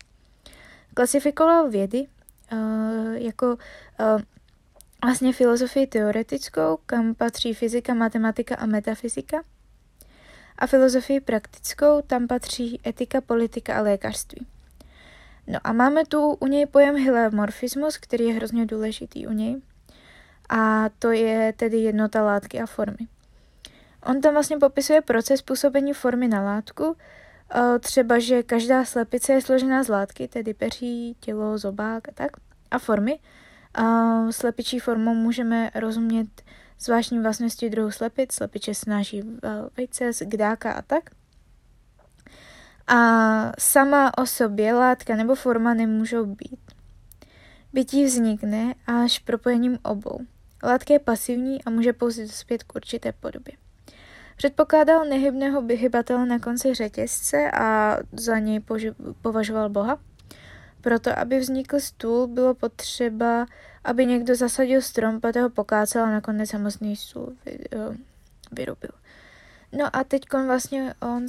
[0.93, 2.07] Klasifikoval vědy
[2.51, 4.21] uh, jako uh,
[5.03, 9.43] vlastně filozofii teoretickou, kam patří fyzika, matematika a metafyzika,
[10.59, 14.45] a filozofii praktickou, tam patří etika, politika a lékařství.
[15.47, 19.61] No a máme tu u něj pojem hyleomorfismus, který je hrozně důležitý u něj.
[20.49, 23.07] A to je tedy jednota látky a formy.
[24.05, 26.95] On tam vlastně popisuje proces působení formy na látku,
[27.55, 32.31] eh, třeba, že každá slepice je složená z látky, tedy peří, tělo, zobák a tak,
[32.71, 33.19] a formy.
[33.73, 33.83] A
[34.31, 36.27] slepičí formou můžeme rozumět
[36.79, 39.23] zvláštní vlastnosti druhů slepic, slepiče snáší
[39.77, 41.09] vejce, gdáka a tak.
[42.87, 46.59] A sama o sobě látka nebo forma nemůžou být.
[47.73, 50.19] Bytí vznikne až propojením obou.
[50.63, 53.53] Látka je pasivní a může pouze dospět k určité podobě.
[54.37, 58.61] Předpokládal nehybného vyhybatele na konci řetězce a za něj
[59.21, 59.99] považoval Boha.
[60.81, 63.45] Proto, aby vznikl stůl, bylo potřeba,
[63.83, 67.95] aby někdo zasadil strom, poté ho pokácel a nakonec samostný stůl vy, uh,
[68.51, 68.89] vyrobil.
[69.71, 71.25] No a teď vlastně on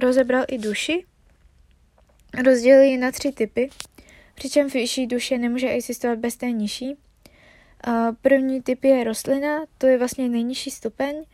[0.00, 1.04] rozebral i duši,
[2.44, 3.70] rozdělil ji na tři typy,
[4.34, 6.96] přičemž vyšší duše nemůže existovat bez té nižší.
[7.86, 11.24] Uh, první typ je rostlina, to je vlastně nejnižší stupeň,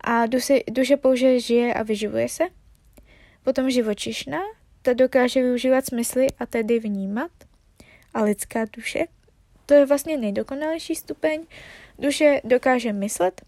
[0.00, 2.44] a duše, duše pouze žije a vyživuje se.
[3.42, 4.38] Potom živočišná,
[4.86, 7.30] ta dokáže využívat smysly a tedy vnímat.
[8.14, 9.04] A lidská duše,
[9.66, 11.46] to je vlastně nejdokonalejší stupeň.
[11.98, 13.42] Duše dokáže myslet,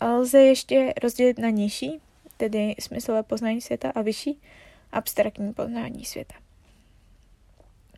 [0.00, 2.00] a lze ještě rozdělit na nižší,
[2.36, 4.40] tedy smyslové poznání světa a vyšší,
[4.92, 6.34] abstraktní poznání světa.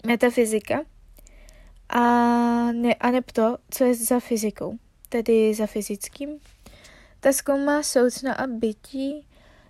[0.07, 0.85] Metafyzika
[1.89, 2.01] a,
[2.73, 6.39] ne, a neb to, co je za fyzikou, tedy za fyzickým,
[7.21, 9.27] ta zkoumá soucna a bytí,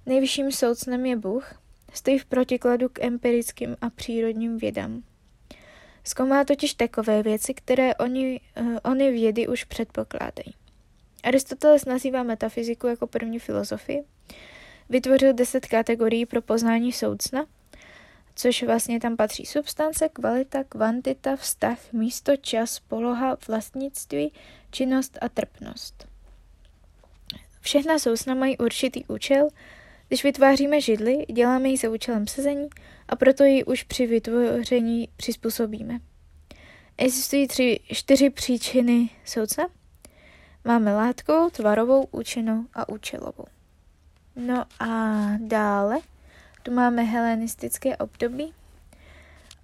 [0.06, 1.61] nejvyšším soucnem je Bůh,
[1.92, 5.02] stojí v protikladu k empirickým a přírodním vědám.
[6.04, 10.54] Zkoumá totiž takové věci, které oni, uh, oni vědy už předpokládají.
[11.22, 14.04] Aristoteles nazývá metafyziku jako první filozofii.
[14.88, 17.46] Vytvořil deset kategorií pro poznání soucna,
[18.34, 24.32] což vlastně tam patří substance, kvalita, kvantita, vztah, místo, čas, poloha, vlastnictví,
[24.70, 26.06] činnost a trpnost.
[27.60, 29.48] Všechna sousna mají určitý účel,
[30.12, 32.68] když vytváříme židli, děláme ji za účelem sezení
[33.08, 35.98] a proto ji už při vytvoření přizpůsobíme.
[36.98, 39.64] Existují tři, čtyři příčiny soucna.
[40.64, 43.44] Máme látkou, tvarovou, účinnou a účelovou.
[44.36, 45.98] No a dále
[46.62, 48.54] tu máme helenistické období.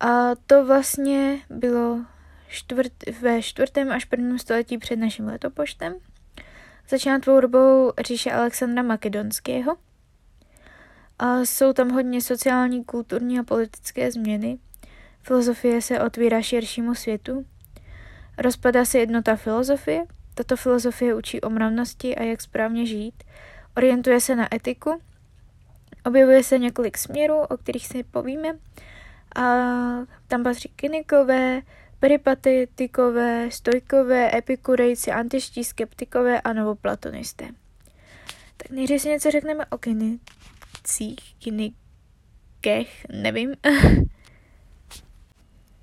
[0.00, 2.00] A to vlastně bylo
[2.48, 5.94] čtvrt, ve čtvrtém až prvním století před naším letopočtem–
[6.90, 9.76] Začíná tvorbou říše Alexandra Makedonského.
[11.18, 14.59] A jsou tam hodně sociální, kulturní a politické změny.
[15.22, 17.44] Filozofie se otvírá širšímu světu.
[18.38, 20.04] Rozpadá se jednota filozofie.
[20.35, 23.24] Tato filozofie učí o mravnosti a jak správně žít.
[23.76, 25.00] Orientuje se na etiku.
[26.04, 28.48] Objevuje se několik směrů, o kterých si povíme.
[29.37, 29.42] A
[30.28, 31.62] tam patří kynikové,
[32.00, 37.48] peripatetikové, stojkové, epikurejci, antiští, skeptikové a novoplatonister.
[38.57, 39.78] Tak nejdřív si něco řekneme o
[40.88, 43.55] kynicích, kynikech, nevím.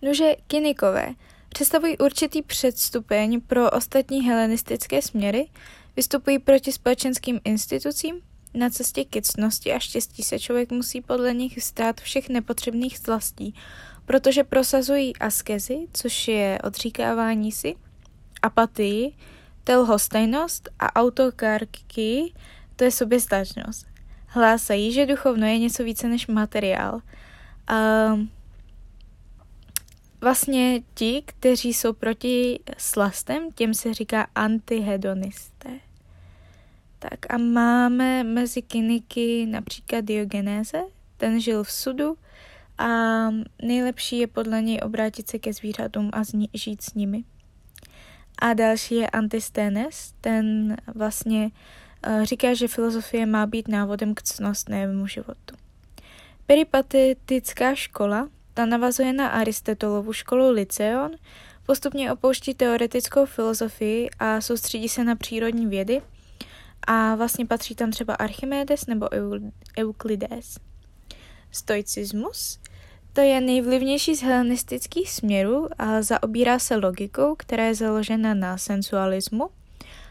[0.01, 1.13] Nože kynikové
[1.49, 5.49] představují určitý předstupeň pro ostatní helenistické směry,
[5.95, 8.21] vystupují proti společenským institucím,
[8.53, 13.55] na cestě ke cnosti a štěstí se člověk musí podle nich stát všech nepotřebných zlastí,
[14.05, 17.75] protože prosazují askezi, což je odříkávání si,
[18.41, 19.15] apatii,
[19.63, 22.33] telhostejnost a autokarky,
[22.75, 23.94] to je soběstačnost.
[24.35, 27.01] Hlásají, že duchovno je něco více než materiál.
[27.67, 27.75] A
[30.21, 35.69] vlastně ti, kteří jsou proti slastem, těm se říká antihedonisté.
[36.99, 40.81] Tak a máme mezi kyniky například Diogenéze,
[41.17, 42.17] ten žil v sudu
[42.77, 42.87] a
[43.61, 46.21] nejlepší je podle něj obrátit se ke zvířatům a
[46.53, 47.23] žít s nimi.
[48.39, 51.51] A další je Antisténes, ten vlastně
[52.23, 55.55] říká, že filozofie má být návodem k cnostnému životu.
[56.45, 61.11] Peripatetická škola, ta navazuje na Aristotolovu školu Lyceon,
[61.65, 66.01] postupně opouští teoretickou filozofii a soustředí se na přírodní vědy
[66.87, 69.09] a vlastně patří tam třeba Archimedes nebo
[69.79, 70.57] Euklides.
[71.51, 72.59] Stoicismus
[73.13, 79.49] to je nejvlivnější z helenistických směrů a zaobírá se logikou, která je založena na sensualismu,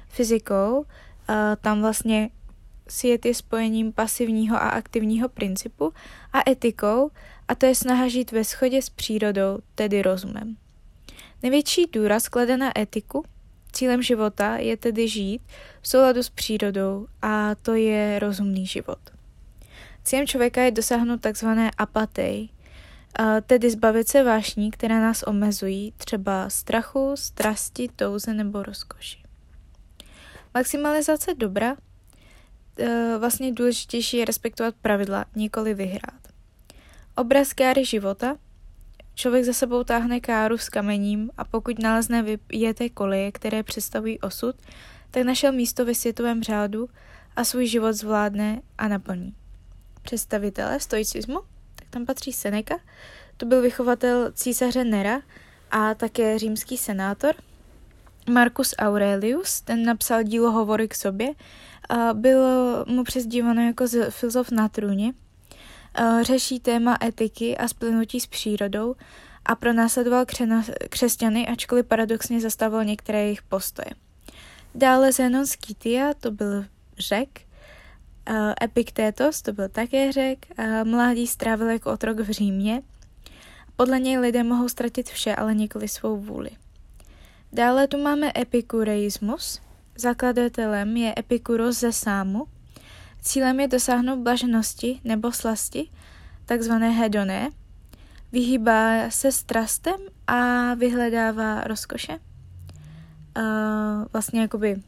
[0.08, 0.84] fyzikou,
[1.60, 2.30] tam vlastně
[2.88, 5.92] svět je spojením pasivního a aktivního principu
[6.32, 7.10] a etikou,
[7.48, 10.56] a to je snaha žít ve shodě s přírodou, tedy rozumem.
[11.42, 13.24] Největší důraz klade na etiku,
[13.72, 15.42] cílem života je tedy žít
[15.80, 18.98] v souladu s přírodou a to je rozumný život.
[20.04, 22.48] Cílem člověka je dosáhnout takzvané apatej,
[23.46, 29.23] tedy zbavit se vášní, které nás omezují, třeba strachu, strasti, touze nebo rozkoši.
[30.54, 31.76] Maximalizace dobra
[32.78, 36.28] e, vlastně důležitější je respektovat pravidla, nikoli vyhrát.
[37.16, 38.36] Obraz káry života.
[39.14, 44.56] Člověk za sebou táhne káru s kamením a pokud nalezne vyjeté koleje, které představují osud,
[45.10, 46.88] tak našel místo ve světovém řádu
[47.36, 49.34] a svůj život zvládne a naplní.
[50.02, 51.40] Představitelé stoicismu
[51.94, 52.80] tam patří Seneca,
[53.36, 55.20] to byl vychovatel císaře Nera
[55.70, 57.34] a také římský senátor.
[58.30, 61.28] Marcus Aurelius, ten napsal dílo Hovory k sobě,
[61.88, 62.12] a
[62.86, 65.12] mu přezdíváno jako filozof na trůně.
[66.22, 68.94] Řeší téma etiky a splynutí s přírodou
[69.44, 70.24] a pronásledoval
[70.90, 73.90] křesťany, ačkoliv paradoxně zastával některé jejich postoje.
[74.74, 76.64] Dále Zenon Skytia, to byl
[76.98, 77.28] řek,
[78.62, 82.82] Epiktétos, to byl také řek, uh, mládí strávil jako otrok v Římě.
[83.76, 86.50] Podle něj lidé mohou ztratit vše, ale nikoli svou vůli.
[87.54, 89.62] Dále tu máme epikureismus.
[89.94, 92.46] Zakladatelem je Epikuros ze Sámu.
[93.22, 95.90] Cílem je dosáhnout blaženosti nebo slasti,
[96.46, 97.50] takzvané hedoné.
[98.32, 102.18] Vyhýbá se strastem a vyhledává rozkoše.
[103.38, 104.82] Uh, vlastně jakoby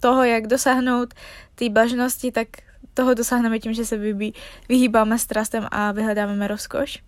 [0.00, 1.14] toho, jak dosáhnout
[1.54, 2.48] té blaženosti, tak
[2.94, 4.34] toho dosáhneme tím, že se vybí,
[4.68, 7.02] vyhýbáme strastem a vyhledáváme rozkoš.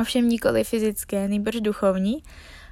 [0.00, 2.22] Ovšem nikoli fyzické, nejbrž duchovní.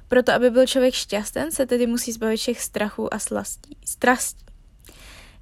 [0.09, 4.45] Proto, aby byl člověk šťasten, se tedy musí zbavit všech strachů a slastí, strastí.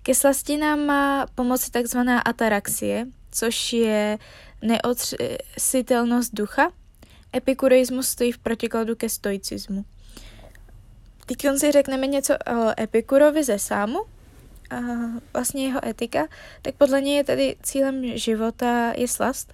[0.03, 4.17] Ke slasti nám má pomoci takzvaná ataraxie, což je
[4.61, 6.71] neotřesitelnost ducha.
[7.35, 9.85] Epikureismus stojí v protikladu ke stoicismu.
[11.25, 13.99] Teď si řekneme něco o Epikurovi ze Sámu,
[14.69, 14.75] a
[15.33, 16.27] vlastně jeho etika,
[16.61, 19.53] tak podle něj je tedy cílem života je slast,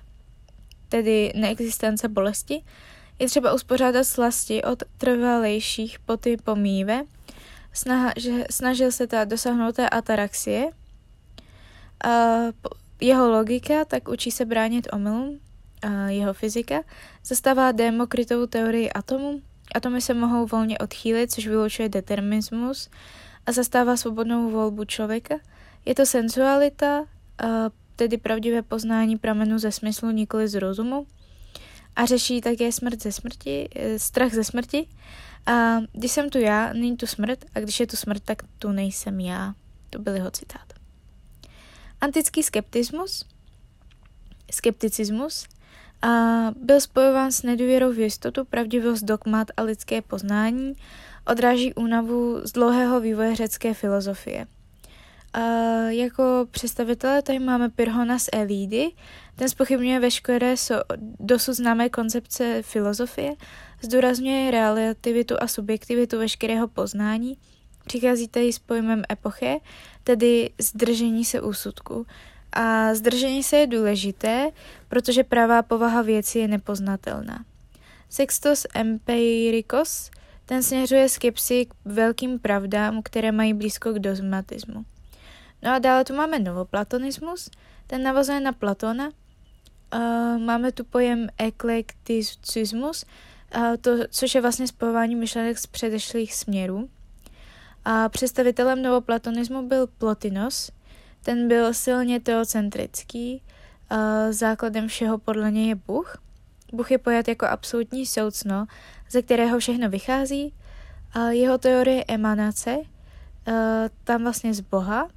[0.90, 2.64] tedy neexistence bolesti.
[3.24, 7.04] Je třeba uspořádat slasti od trvalejších po ty pomíve,
[7.74, 10.70] Snaha, že snažil se teda dosáhnout té ataraxie.
[12.04, 12.10] A
[13.02, 15.40] jeho logika tak učí se bránit omylům,
[16.08, 16.84] jeho fyzika
[17.26, 19.42] zastává Demokritovu teorii atomu,
[19.76, 22.90] Atomy se mohou volně odchýlit, což vylučuje determinismus
[23.46, 25.36] a zastává svobodnou volbu člověka.
[25.86, 27.06] Je to sensualita,
[27.96, 31.08] tedy pravdivé poznání pramenu ze smyslu, nikoli z rozumu.
[31.96, 34.88] A řeší také smrt ze smrti, e, strach ze smrti.
[35.46, 38.72] A když jsem tu já, není tu smrt, a když je tu smrt, tak tu
[38.72, 39.54] nejsem já.
[39.90, 40.74] To byl jeho citát.
[42.02, 43.26] Antický skeptismus,
[44.52, 45.48] skepticismus
[46.02, 46.08] a
[46.56, 50.74] byl spojován s nedůvěrou v jistotu, pravdivost dogmat a lidské poznání,
[51.28, 54.48] odráží únavu z dlouhého vývoje řecké filozofie.
[55.38, 58.92] Uh, jako představitele tady máme Pirhona z Elídy.
[59.36, 60.84] Ten spochybňuje veškeré so,
[61.20, 63.36] dosud známé koncepce filozofie,
[63.82, 67.38] zdůrazňuje relativitu a subjektivitu veškerého poznání,
[67.86, 69.58] přichází tady s pojmem epoche,
[70.04, 72.06] tedy zdržení se úsudku.
[72.52, 74.50] A zdržení se je důležité,
[74.88, 77.46] protože pravá povaha věci je nepoznatelná.
[78.10, 80.12] Sextus Empiricus,
[80.46, 84.86] ten směřuje skepsi k velkým pravdám, které mají blízko k dogmatismu.
[85.64, 87.50] No a dále tu máme novoplatonismus,
[87.88, 89.08] ten navazuje na Platona.
[89.08, 93.06] Uh, máme tu pojem eklekticismus,
[93.56, 96.90] uh, to, což je vlastně spojování myšlenek z předešlých směrů.
[97.86, 100.72] A představitelem novoplatonismu byl Plotinos,
[101.22, 103.42] ten byl silně teocentrický,
[103.92, 103.98] uh,
[104.30, 106.18] základem všeho podle něj je Bůh.
[106.74, 108.66] Bůh je pojat jako absolutní soucno,
[109.10, 110.54] ze kterého všechno vychází.
[111.30, 112.78] Jeho teorie emanace,
[114.04, 115.10] tam vlastně z Boha,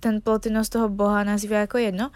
[0.00, 2.10] ten Plotinos toho Boha nazývá jako jedno,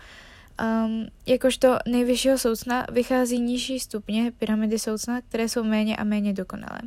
[0.85, 6.81] um, jakožto nejvyššího soucna vychází nižší stupně pyramidy soucna, které jsou méně a méně dokonalé.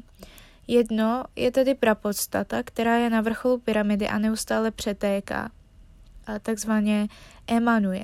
[0.68, 5.52] Jedno je tedy prapodstata, která je na vrcholu pyramidy a neustále přetéká,
[6.26, 7.08] a takzvaně
[7.48, 8.04] emanuje.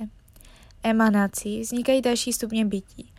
[0.84, 3.13] Emanací vznikají další stupně bytí.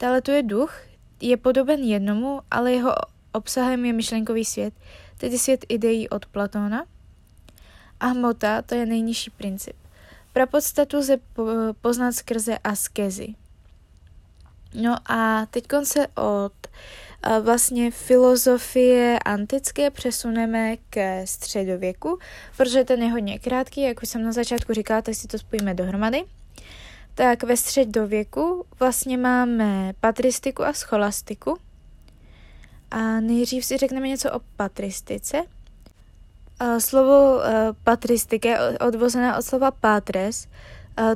[0.00, 0.80] Dále tu je duch,
[1.20, 2.92] je podoben jednomu, ale jeho
[3.32, 4.74] obsahem je myšlenkový svět,
[5.16, 6.84] tedy svět ideí od Platona.
[8.04, 9.76] A hmota to je nejnižší princip.
[10.32, 11.20] Prapodstatu se
[11.80, 13.34] poznat skrze askezy.
[14.74, 16.52] No a teď se od
[17.40, 22.18] vlastně filozofie antické přesuneme ke středověku,
[22.56, 25.74] protože ten je hodně krátký, jak už jsem na začátku říkala, tak si to spojíme
[25.74, 26.24] dohromady.
[27.14, 31.58] Tak ve středověku vlastně máme patristiku a scholastiku.
[32.90, 35.42] A nejdřív si řekneme něco o patristice.
[36.78, 40.48] Slovo e, patristika je odvozené od slova patres.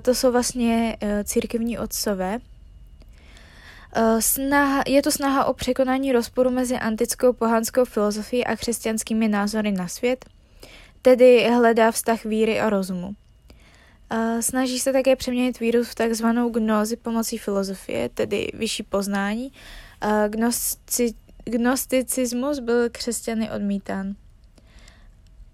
[0.02, 2.38] To jsou vlastně církevní otcové,
[3.92, 9.72] Eh, snaha, je to snaha o překonání rozporu mezi antickou pohanskou filozofií a křesťanskými názory
[9.72, 10.24] na svět,
[11.02, 13.14] tedy hledá vztah víry a rozumu.
[14.10, 19.52] Eh, snaží se také přeměnit víru v takzvanou gnózi pomocí filozofie, tedy vyšší poznání.
[20.00, 21.14] Eh, gnosci,
[21.44, 24.14] gnosticismus byl křesťany odmítán.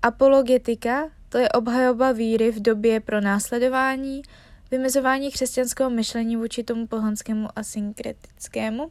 [0.04, 4.22] Apologetika, to je obhajoba víry v době pro následování,
[4.70, 8.84] vymezování křesťanského myšlení vůči tomu pohanskému a synkretickému.
[8.84, 8.90] Uh,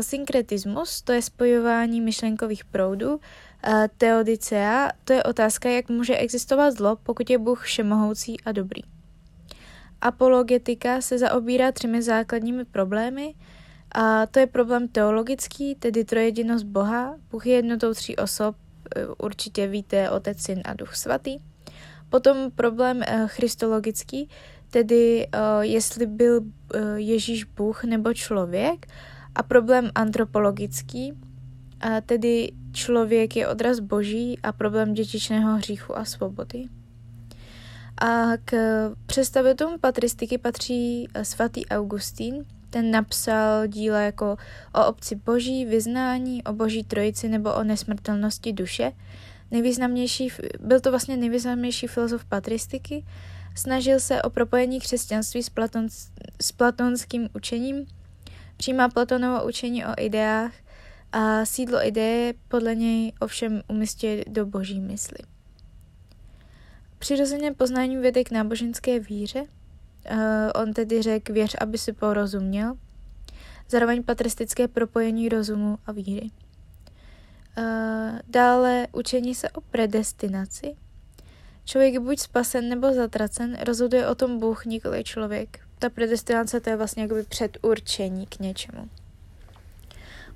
[0.00, 3.14] synkretismus, to je spojování myšlenkových proudů.
[3.14, 3.20] Uh,
[3.98, 8.82] teodicea, to je otázka, jak může existovat zlo, pokud je Bůh všemohoucí a dobrý.
[10.00, 13.34] Apologetika se zaobírá třemi základními problémy.
[13.92, 17.14] A to je problém teologický, tedy trojedinost Boha.
[17.30, 18.56] Bůh je jednotou tří osob,
[19.18, 21.38] určitě víte, Otec, Syn a Duch Svatý.
[22.08, 24.28] Potom problém christologický,
[24.70, 26.40] tedy uh, jestli byl
[26.96, 28.86] Ježíš Bůh nebo člověk,
[29.34, 31.12] a problém antropologický,
[32.06, 36.64] tedy člověk je odraz boží a problém dětičného hříchu a svobody.
[38.00, 38.54] A k
[39.06, 44.36] představitelům patristiky patří eh, svatý Augustín, ten napsal díla jako
[44.74, 48.92] o obci boží, vyznání, o boží trojici nebo o nesmrtelnosti duše.
[49.50, 50.28] Nejvýznamnější,
[50.60, 53.04] byl to vlastně nejvýznamnější filozof patristiky
[53.58, 55.88] Snažil se o propojení křesťanství s, Platon,
[56.42, 57.86] s platonským učením,
[58.56, 60.52] přijímá Platonovo učení o ideách
[61.12, 65.18] a sídlo ideje podle něj ovšem umístě do boží mysli.
[66.98, 69.44] Přirozeně poznání vede k náboženské víře.
[70.10, 72.76] Uh, on tedy řekl, věř, aby si porozuměl.
[73.68, 76.30] Zároveň patristické propojení rozumu a víry.
[77.58, 77.64] Uh,
[78.28, 80.76] dále učení se o predestinaci,
[81.68, 85.60] Člověk buď spasen nebo zatracen, rozhoduje o tom Bůh, nikoli člověk.
[85.78, 88.88] Ta predestinace to je vlastně jakoby předurčení k něčemu.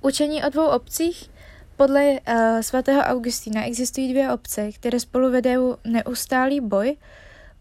[0.01, 1.31] Učení o dvou obcích
[1.77, 6.97] podle uh, svatého Augustína existují dvě obce, které spolu vedou neustálý boj,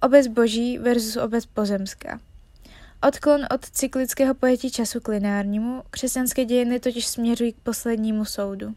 [0.02, 2.20] obec boží versus obec pozemská.
[3.08, 8.76] Odklon od cyklického pojetí času k lineárnímu, křesťanské dějiny totiž směřují k poslednímu soudu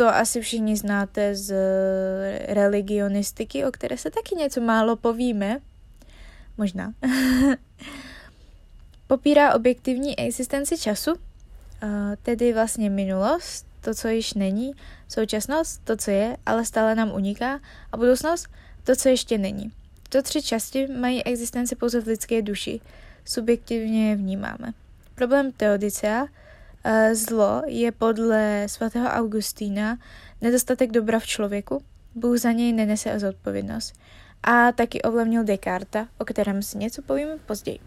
[0.00, 1.54] to asi všichni znáte z
[2.48, 5.58] religionistiky, o které se taky něco málo povíme.
[6.58, 6.92] Možná.
[9.06, 11.14] Popírá objektivní existenci času,
[12.22, 14.72] tedy vlastně minulost, to, co již není,
[15.08, 17.60] současnost, to, co je, ale stále nám uniká,
[17.92, 18.48] a budoucnost,
[18.84, 19.72] to, co ještě není.
[20.08, 22.80] To tři části mají existenci pouze v lidské duši,
[23.24, 24.72] subjektivně je vnímáme.
[25.14, 26.26] Problém Teodicea
[26.84, 29.98] Eh, zlo je podle svatého Augustína
[30.40, 31.82] nedostatek dobra v člověku,
[32.14, 33.94] Bůh za něj nenese zodpovědnost.
[34.42, 37.78] A taky ovlivnil Descartes, o kterém si něco povíme později.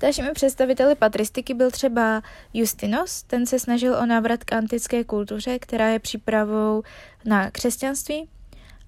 [0.00, 2.22] Dalšími představiteli patristiky byl třeba
[2.54, 6.82] Justinos, ten se snažil o návrat k antické kultuře, která je přípravou
[7.24, 8.28] na křesťanství.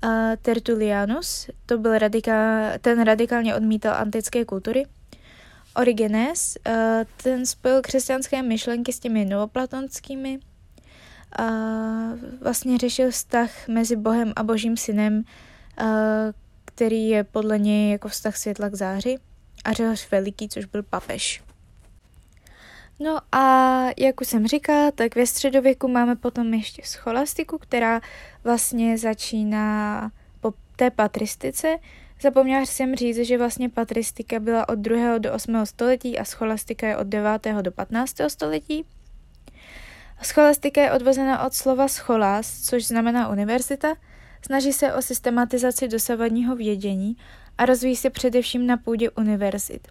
[0.03, 4.87] A Tertullianus, to byl radikál, ten radikálně odmítal antické kultury.
[5.77, 6.59] Origenes,
[7.23, 10.39] ten spojil křesťanské myšlenky s těmi novoplatonskými
[11.39, 11.45] a
[12.43, 15.25] vlastně řešil vztah mezi Bohem a Božím synem,
[16.65, 19.17] který je podle něj jako vztah světla k záři
[19.65, 21.43] a Řehoř Veliký, což byl papež.
[23.01, 28.01] No a jak už jsem říkala, tak ve středověku máme potom ještě scholastiku, která
[28.45, 31.77] vlastně začíná po té patristice.
[32.21, 35.19] Zapomněla jsem říct, že vlastně patristika byla od 2.
[35.19, 35.67] do 8.
[35.67, 37.47] století a scholastika je od 9.
[37.63, 38.15] do 15.
[38.29, 38.85] století.
[40.23, 43.95] Scholastika je odvozena od slova scholas, což znamená univerzita.
[44.47, 47.17] Snaží se o systematizaci dosavadního vědění
[47.59, 49.89] a rozvíjí se především na půdě univerzit.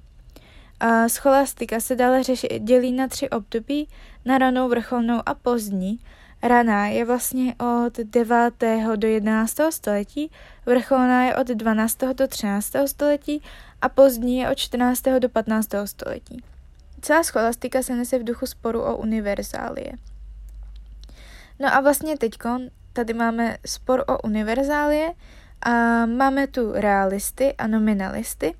[0.79, 3.89] A scholastika se dále řeši, dělí na tři období,
[4.25, 5.99] na ranou, vrcholnou a pozdní.
[6.43, 8.53] Raná je vlastně od 9.
[8.95, 9.57] do 11.
[9.69, 10.31] století,
[10.65, 11.97] vrcholná je od 12.
[12.13, 12.71] do 13.
[12.85, 13.41] století
[13.81, 15.03] a pozdní je od 14.
[15.19, 15.69] do 15.
[15.85, 16.43] století.
[17.01, 19.91] Celá scholastika se nese v duchu sporu o univerzálie.
[21.59, 22.33] No a vlastně teď
[22.93, 25.13] tady máme spor o univerzálie,
[25.61, 28.53] a máme tu realisty a nominalisty.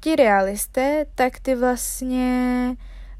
[0.00, 2.76] Ti realisté, tak ty vlastně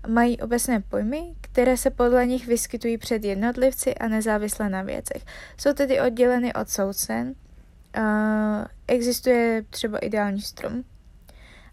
[0.07, 5.25] mají obecné pojmy, které se podle nich vyskytují před jednotlivci a nezávisle na věcech.
[5.57, 7.35] Jsou tedy odděleny od soucen.
[7.99, 8.05] Uh,
[8.87, 10.85] existuje třeba ideální strom.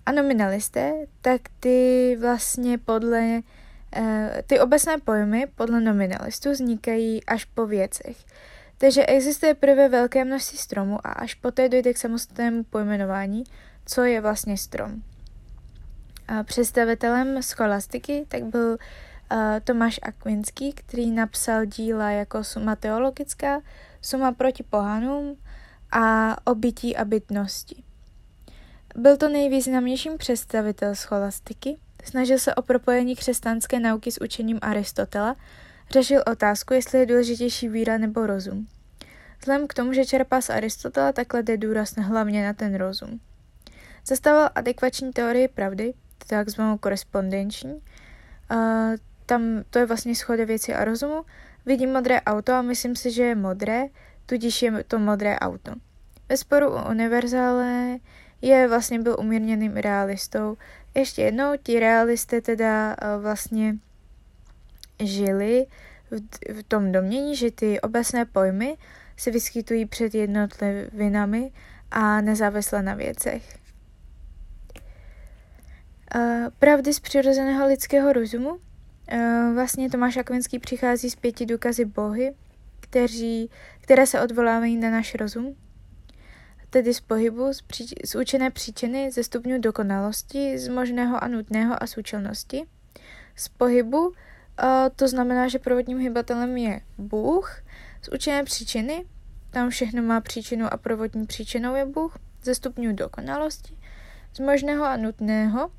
[0.06, 3.42] A nominalisté, tak ty vlastně podle
[3.98, 4.08] uh,
[4.48, 8.18] ty obecné pojmy podle nominalistů vznikají až po věcech.
[8.78, 13.44] Takže existuje prvé velké množství stromů a až poté dojde k samostatnému pojmenování,
[13.86, 15.02] co je vlastně strom.
[16.28, 18.78] A představitelem scholastiky tak byl uh,
[19.64, 23.62] Tomáš Akvinský, který napsal díla jako Suma teologická,
[24.02, 25.38] Suma proti pohanům
[25.92, 27.84] a o bytí a bytnosti.
[28.96, 35.36] Byl to nejvýznamnějším představitel scholastiky, snažil se o propojení křesťanské nauky s učením Aristotela,
[35.90, 38.68] Řešil otázku, jestli je důležitější víra nebo rozum.
[39.40, 43.20] Vzhledem k tomu, že čerpá z Aristotela, takhle jde důraz hlavně na ten rozum.
[44.08, 45.94] Zastával adekvační teorii pravdy,
[46.28, 47.82] takzvanou korespondenční.
[48.50, 48.56] A
[49.26, 51.26] tam to je vlastně schode věci a rozumu.
[51.66, 53.84] Vidím modré auto a myslím si, že je modré,
[54.26, 55.72] tudíž je to modré auto.
[56.30, 57.98] Ve sporu o univerzále
[58.42, 60.58] je vlastně byl umírněným realistou.
[60.96, 63.76] Ještě jednou, ti realisté teda vlastně
[65.00, 65.66] žili
[66.54, 68.78] v, tom domění, že ty obecné pojmy
[69.18, 71.52] se vyskytují před jednotlivinami
[71.92, 73.58] a nezávisle na věcech.
[76.60, 78.60] Pravdy z přirozeného lidského rozumu.
[79.54, 82.34] Vlastně Tomáš Akvinský přichází z pěti důkazy bohy,
[82.80, 83.50] kteří,
[83.82, 85.56] které se odvolávají na náš rozum,
[86.70, 91.84] tedy z pohybu, z, příč, z učené příčiny, ze stupňu dokonalosti, z možného a nutného
[91.84, 92.66] a součelnosti,
[93.36, 94.14] z pohybu,
[94.96, 97.62] to znamená, že provodním hybatelem je Bůh
[98.02, 99.06] z učené příčiny.
[99.52, 103.78] Tam všechno má příčinu a provodní příčinou je Bůh ze stupňů dokonalosti.
[104.34, 105.72] Z možného a nutného,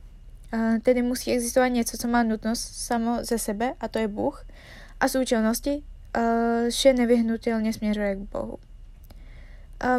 [0.82, 4.46] tedy musí existovat něco, co má nutnost samo ze sebe, a to je Bůh.
[5.00, 5.82] A z účelnosti,
[6.70, 8.58] vše nevyhnutelně směřuje k Bohu.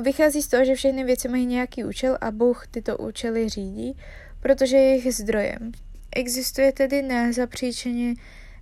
[0.01, 3.97] Vychází z toho, že všechny věci mají nějaký účel a Bůh tyto účely řídí,
[4.39, 5.71] protože je jejich zdrojem.
[6.15, 8.13] Existuje tedy nezapříčeně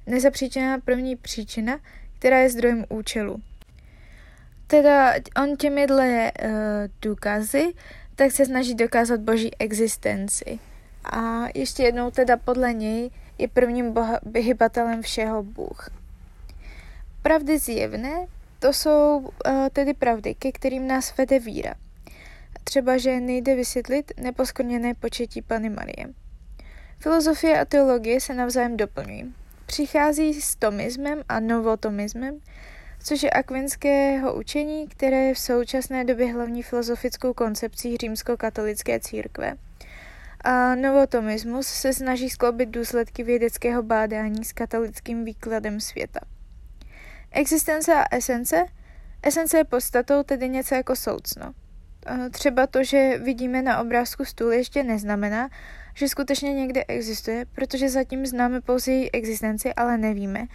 [0.08, 1.80] nezapříčená první příčina,
[2.20, 3.41] která je zdrojem účelu.
[4.68, 6.49] Teda on těmi dle uh,
[7.01, 7.74] důkazy,
[8.16, 10.60] tak se snaží dokázat boží existenci.
[11.03, 15.89] A ještě jednou teda podle něj je prvním boha, hybatelem všeho Bůh.
[17.22, 18.28] Pravdy zjevné,
[18.60, 21.74] to jsou uh, tedy pravdy, ke kterým nás vede víra.
[22.64, 26.08] Třeba, že nejde vysvětlit neposkorněné početí Pany Marie.
[26.99, 29.34] Filozofie a teologie se navzájem doplňují.
[29.66, 32.39] Přichází s tomismem a novotomismem,
[33.03, 39.53] což je akvinského učení, které je v současné době hlavní filozofickou koncepcí římskokatolické církve.
[40.41, 46.20] A novotomismus se snaží skloubit důsledky vědeckého bádání s katolickým výkladem světa.
[47.32, 48.66] Existence a esence?
[49.24, 51.53] Esence je podstatou tedy něco jako soucno.
[52.32, 55.49] Třeba to, že vidíme na obrázku stůl, ještě neznamená,
[55.96, 60.46] že skutečně někde existuje, protože zatím známe pouze její existenci, ale nevíme,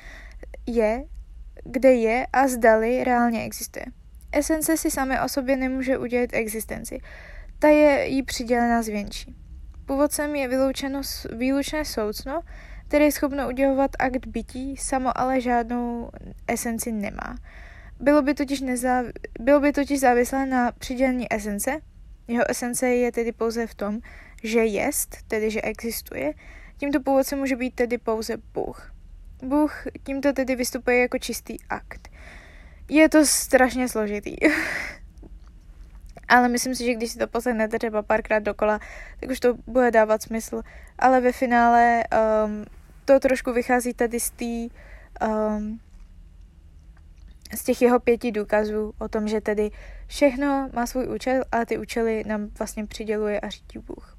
[0.66, 1.04] je,
[1.64, 3.84] kde je a zdali reálně existuje.
[4.32, 7.00] Esence si samé o sobě nemůže udělat existenci.
[7.58, 9.36] Ta je jí přidělena zvětší.
[9.86, 11.00] Původcem je vyloučeno,
[11.32, 12.40] výlučné soucno,
[12.88, 16.10] které je schopno udělovat akt bytí, samo ale žádnou
[16.48, 17.36] esenci nemá.
[18.00, 19.06] Bylo by totiž, nezáv...
[19.40, 21.80] Bylo by totiž závislé na přidělení esence.
[22.28, 24.00] Jeho esence je tedy pouze v tom,
[24.42, 26.32] že jest, tedy že existuje.
[26.76, 28.92] Tímto původcem může být tedy pouze Bůh.
[29.42, 32.08] Bůh tímto tedy vystupuje jako čistý akt.
[32.88, 34.36] Je to strašně složitý.
[36.28, 38.80] Ale myslím si, že když si to poslechnete třeba párkrát dokola,
[39.20, 40.62] tak už to bude dávat smysl.
[40.98, 42.04] Ale ve finále
[42.44, 42.64] um,
[43.04, 44.76] to trošku vychází tady z té
[45.26, 45.80] um,
[47.56, 49.70] z těch jeho pěti důkazů o tom, že tedy
[50.06, 54.09] všechno má svůj účel a ty účely nám vlastně přiděluje a řídí Bůh.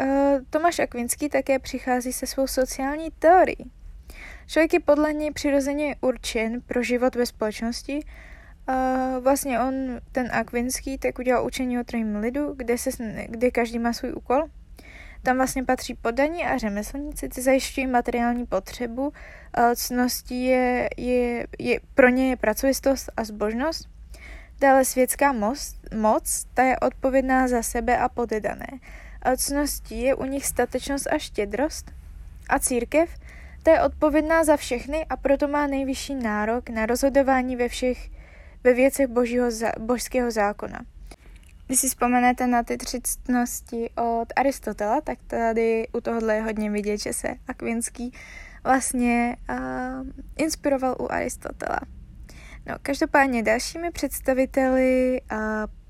[0.00, 3.70] Uh, Tomáš Akvinský také přichází se svou sociální teorií.
[4.46, 8.00] Člověk je podle něj přirozeně určen pro život ve společnosti.
[8.68, 9.74] Uh, vlastně on,
[10.12, 12.90] ten Akvinský, tak udělal učení o trojím lidu, kde, se,
[13.28, 14.48] kde každý má svůj úkol
[15.22, 19.12] tam vlastně patří podaní a řemeslníci, ty zajišťují materiální potřebu,
[19.76, 23.88] cností je, je, je, pro ně je pracovistost a zbožnost.
[24.60, 28.08] Dále světská moc, moc, ta je odpovědná za sebe a
[29.20, 29.36] podedané.
[29.36, 31.90] Cností je u nich statečnost a štědrost.
[32.48, 33.10] A církev,
[33.62, 38.10] ta je odpovědná za všechny a proto má nejvyšší nárok na rozhodování ve všech
[38.64, 40.80] ve věcech božího, božského zákona.
[41.66, 46.70] Když si vzpomenete na ty tři ctnosti od Aristotela, tak tady u tohohle je hodně
[46.70, 48.12] vidět, že se Akvinský
[48.64, 50.06] vlastně uh,
[50.36, 51.80] inspiroval u Aristotela.
[52.66, 55.38] No, každopádně dalšími představiteli uh,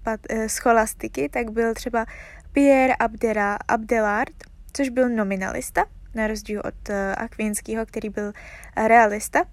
[0.03, 2.07] pat, uh, scholastiky tak byl třeba
[2.53, 4.35] Pierre Abdera, Abdelard,
[4.73, 5.85] což byl nominalista,
[6.15, 8.33] na rozdíl od uh, Akvinského, který byl
[8.77, 9.45] realista.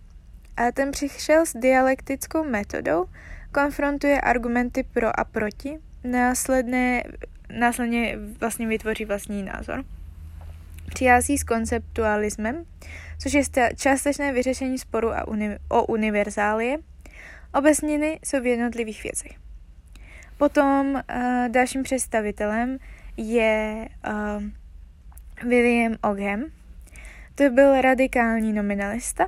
[0.58, 3.06] A ten přišel s dialektickou metodou,
[3.52, 7.04] konfrontuje argumenty pro a proti, následné,
[7.60, 9.84] následně vlastně vytvoří vlastní názor.
[10.94, 12.66] Přichází s konceptualismem,
[13.20, 13.44] což je
[13.76, 16.78] částečné vyřešení sporu a uni- o univerzálie.
[17.54, 19.47] Obecniny jsou v jednotlivých věcech.
[20.38, 21.02] Potom uh,
[21.48, 22.78] dalším představitelem
[23.18, 24.44] je uh,
[25.50, 26.44] William Ogham.
[27.36, 29.28] To byl radikální nominalista.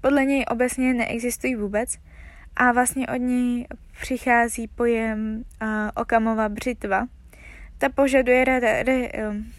[0.00, 1.98] Podle něj obecně neexistují vůbec
[2.56, 3.66] a vlastně od něj
[4.00, 7.06] přichází pojem uh, Okamova břitva.
[7.78, 9.52] Ta požaduje re, re, um,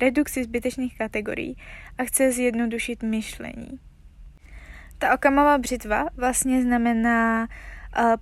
[0.00, 1.56] redukci zbytečných kategorií
[1.98, 3.80] a chce zjednodušit myšlení.
[4.98, 7.48] Ta Okamova břitva vlastně znamená uh,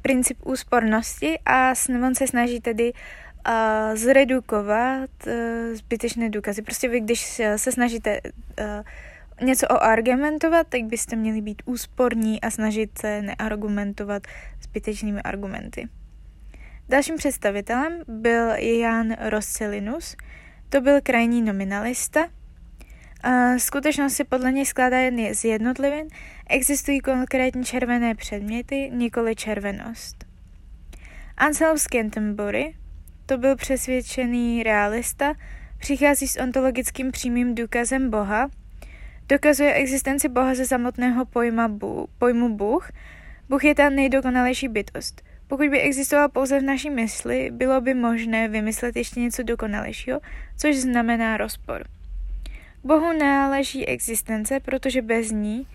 [0.03, 1.73] princip úspornosti a
[2.07, 5.33] on se snaží tedy uh, zredukovat uh,
[5.75, 6.63] zbytečné důkazy.
[6.63, 12.99] Prostě vy, když se snažíte uh, něco oargumentovat, tak byste měli být úsporní a snažit
[12.99, 14.23] se neargumentovat
[14.63, 15.89] zbytečnými argumenty.
[16.89, 20.17] Dalším představitelem byl Jan Roscelinus,
[20.69, 22.29] to byl krajní nominalista.
[23.59, 26.09] Skutečnost se podle něj skládá jen z jednotlivin,
[26.49, 30.25] existují konkrétní červené předměty, nikoli červenost.
[31.37, 32.75] Anselm z Canterbury,
[33.27, 35.35] to byl přesvědčený realista,
[35.79, 38.49] přichází s ontologickým přímým důkazem Boha,
[39.29, 42.91] Dokazuje existenci Boha ze samotného pojma bu, pojmu Bůh.
[43.49, 45.23] Bůh je ta nejdokonalejší bytost.
[45.47, 50.21] Pokud by existoval pouze v naší mysli, bylo by možné vymyslet ještě něco dokonalejšího,
[50.57, 51.85] což znamená rozpor.
[52.85, 55.67] Bohu náleží existence, protože bez ní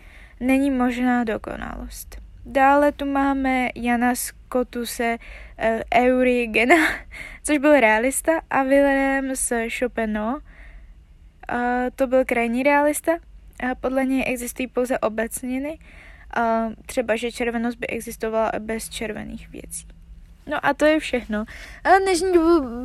[0.44, 2.24] není možná dokonalost.
[2.46, 6.76] Dále tu máme Jana Skotuse uh, Eurigena,
[7.44, 11.58] což byl realista, a Wilhelm z Chopino, uh,
[11.96, 13.12] to byl krajní realista,
[13.72, 15.80] a podle něj existují pouze obecniny,
[16.36, 19.88] a třeba, že červenost by existovala bez červených věcí.
[20.48, 21.46] No a to je všechno.
[21.84, 22.32] A dnešní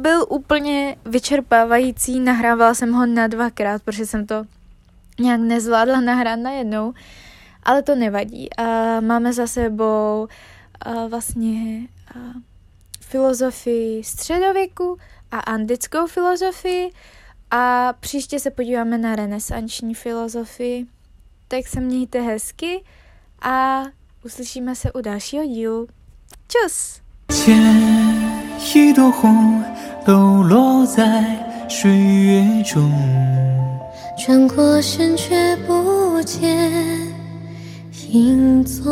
[0.00, 4.44] byl úplně vyčerpávající, nahrávala jsem ho na dvakrát, protože jsem to
[5.20, 6.94] nějak nezvládla nahrát najednou,
[7.63, 8.53] ale to nevadí.
[8.53, 10.27] A máme za sebou
[10.81, 12.17] a vlastně a
[13.01, 14.97] filozofii středověku
[15.31, 16.89] a andickou filozofii
[17.51, 20.85] a příště se podíváme na renesanční filozofii.
[21.47, 22.83] Tak se mějte hezky
[23.41, 23.83] a
[24.25, 25.87] uslyšíme se u dalšího dílu.
[26.47, 27.03] Čus!
[28.75, 29.63] 一朵红
[30.05, 31.03] 抖落在
[31.69, 32.91] 水月中，
[34.17, 36.41] 转过身却不见
[38.10, 38.82] 影踪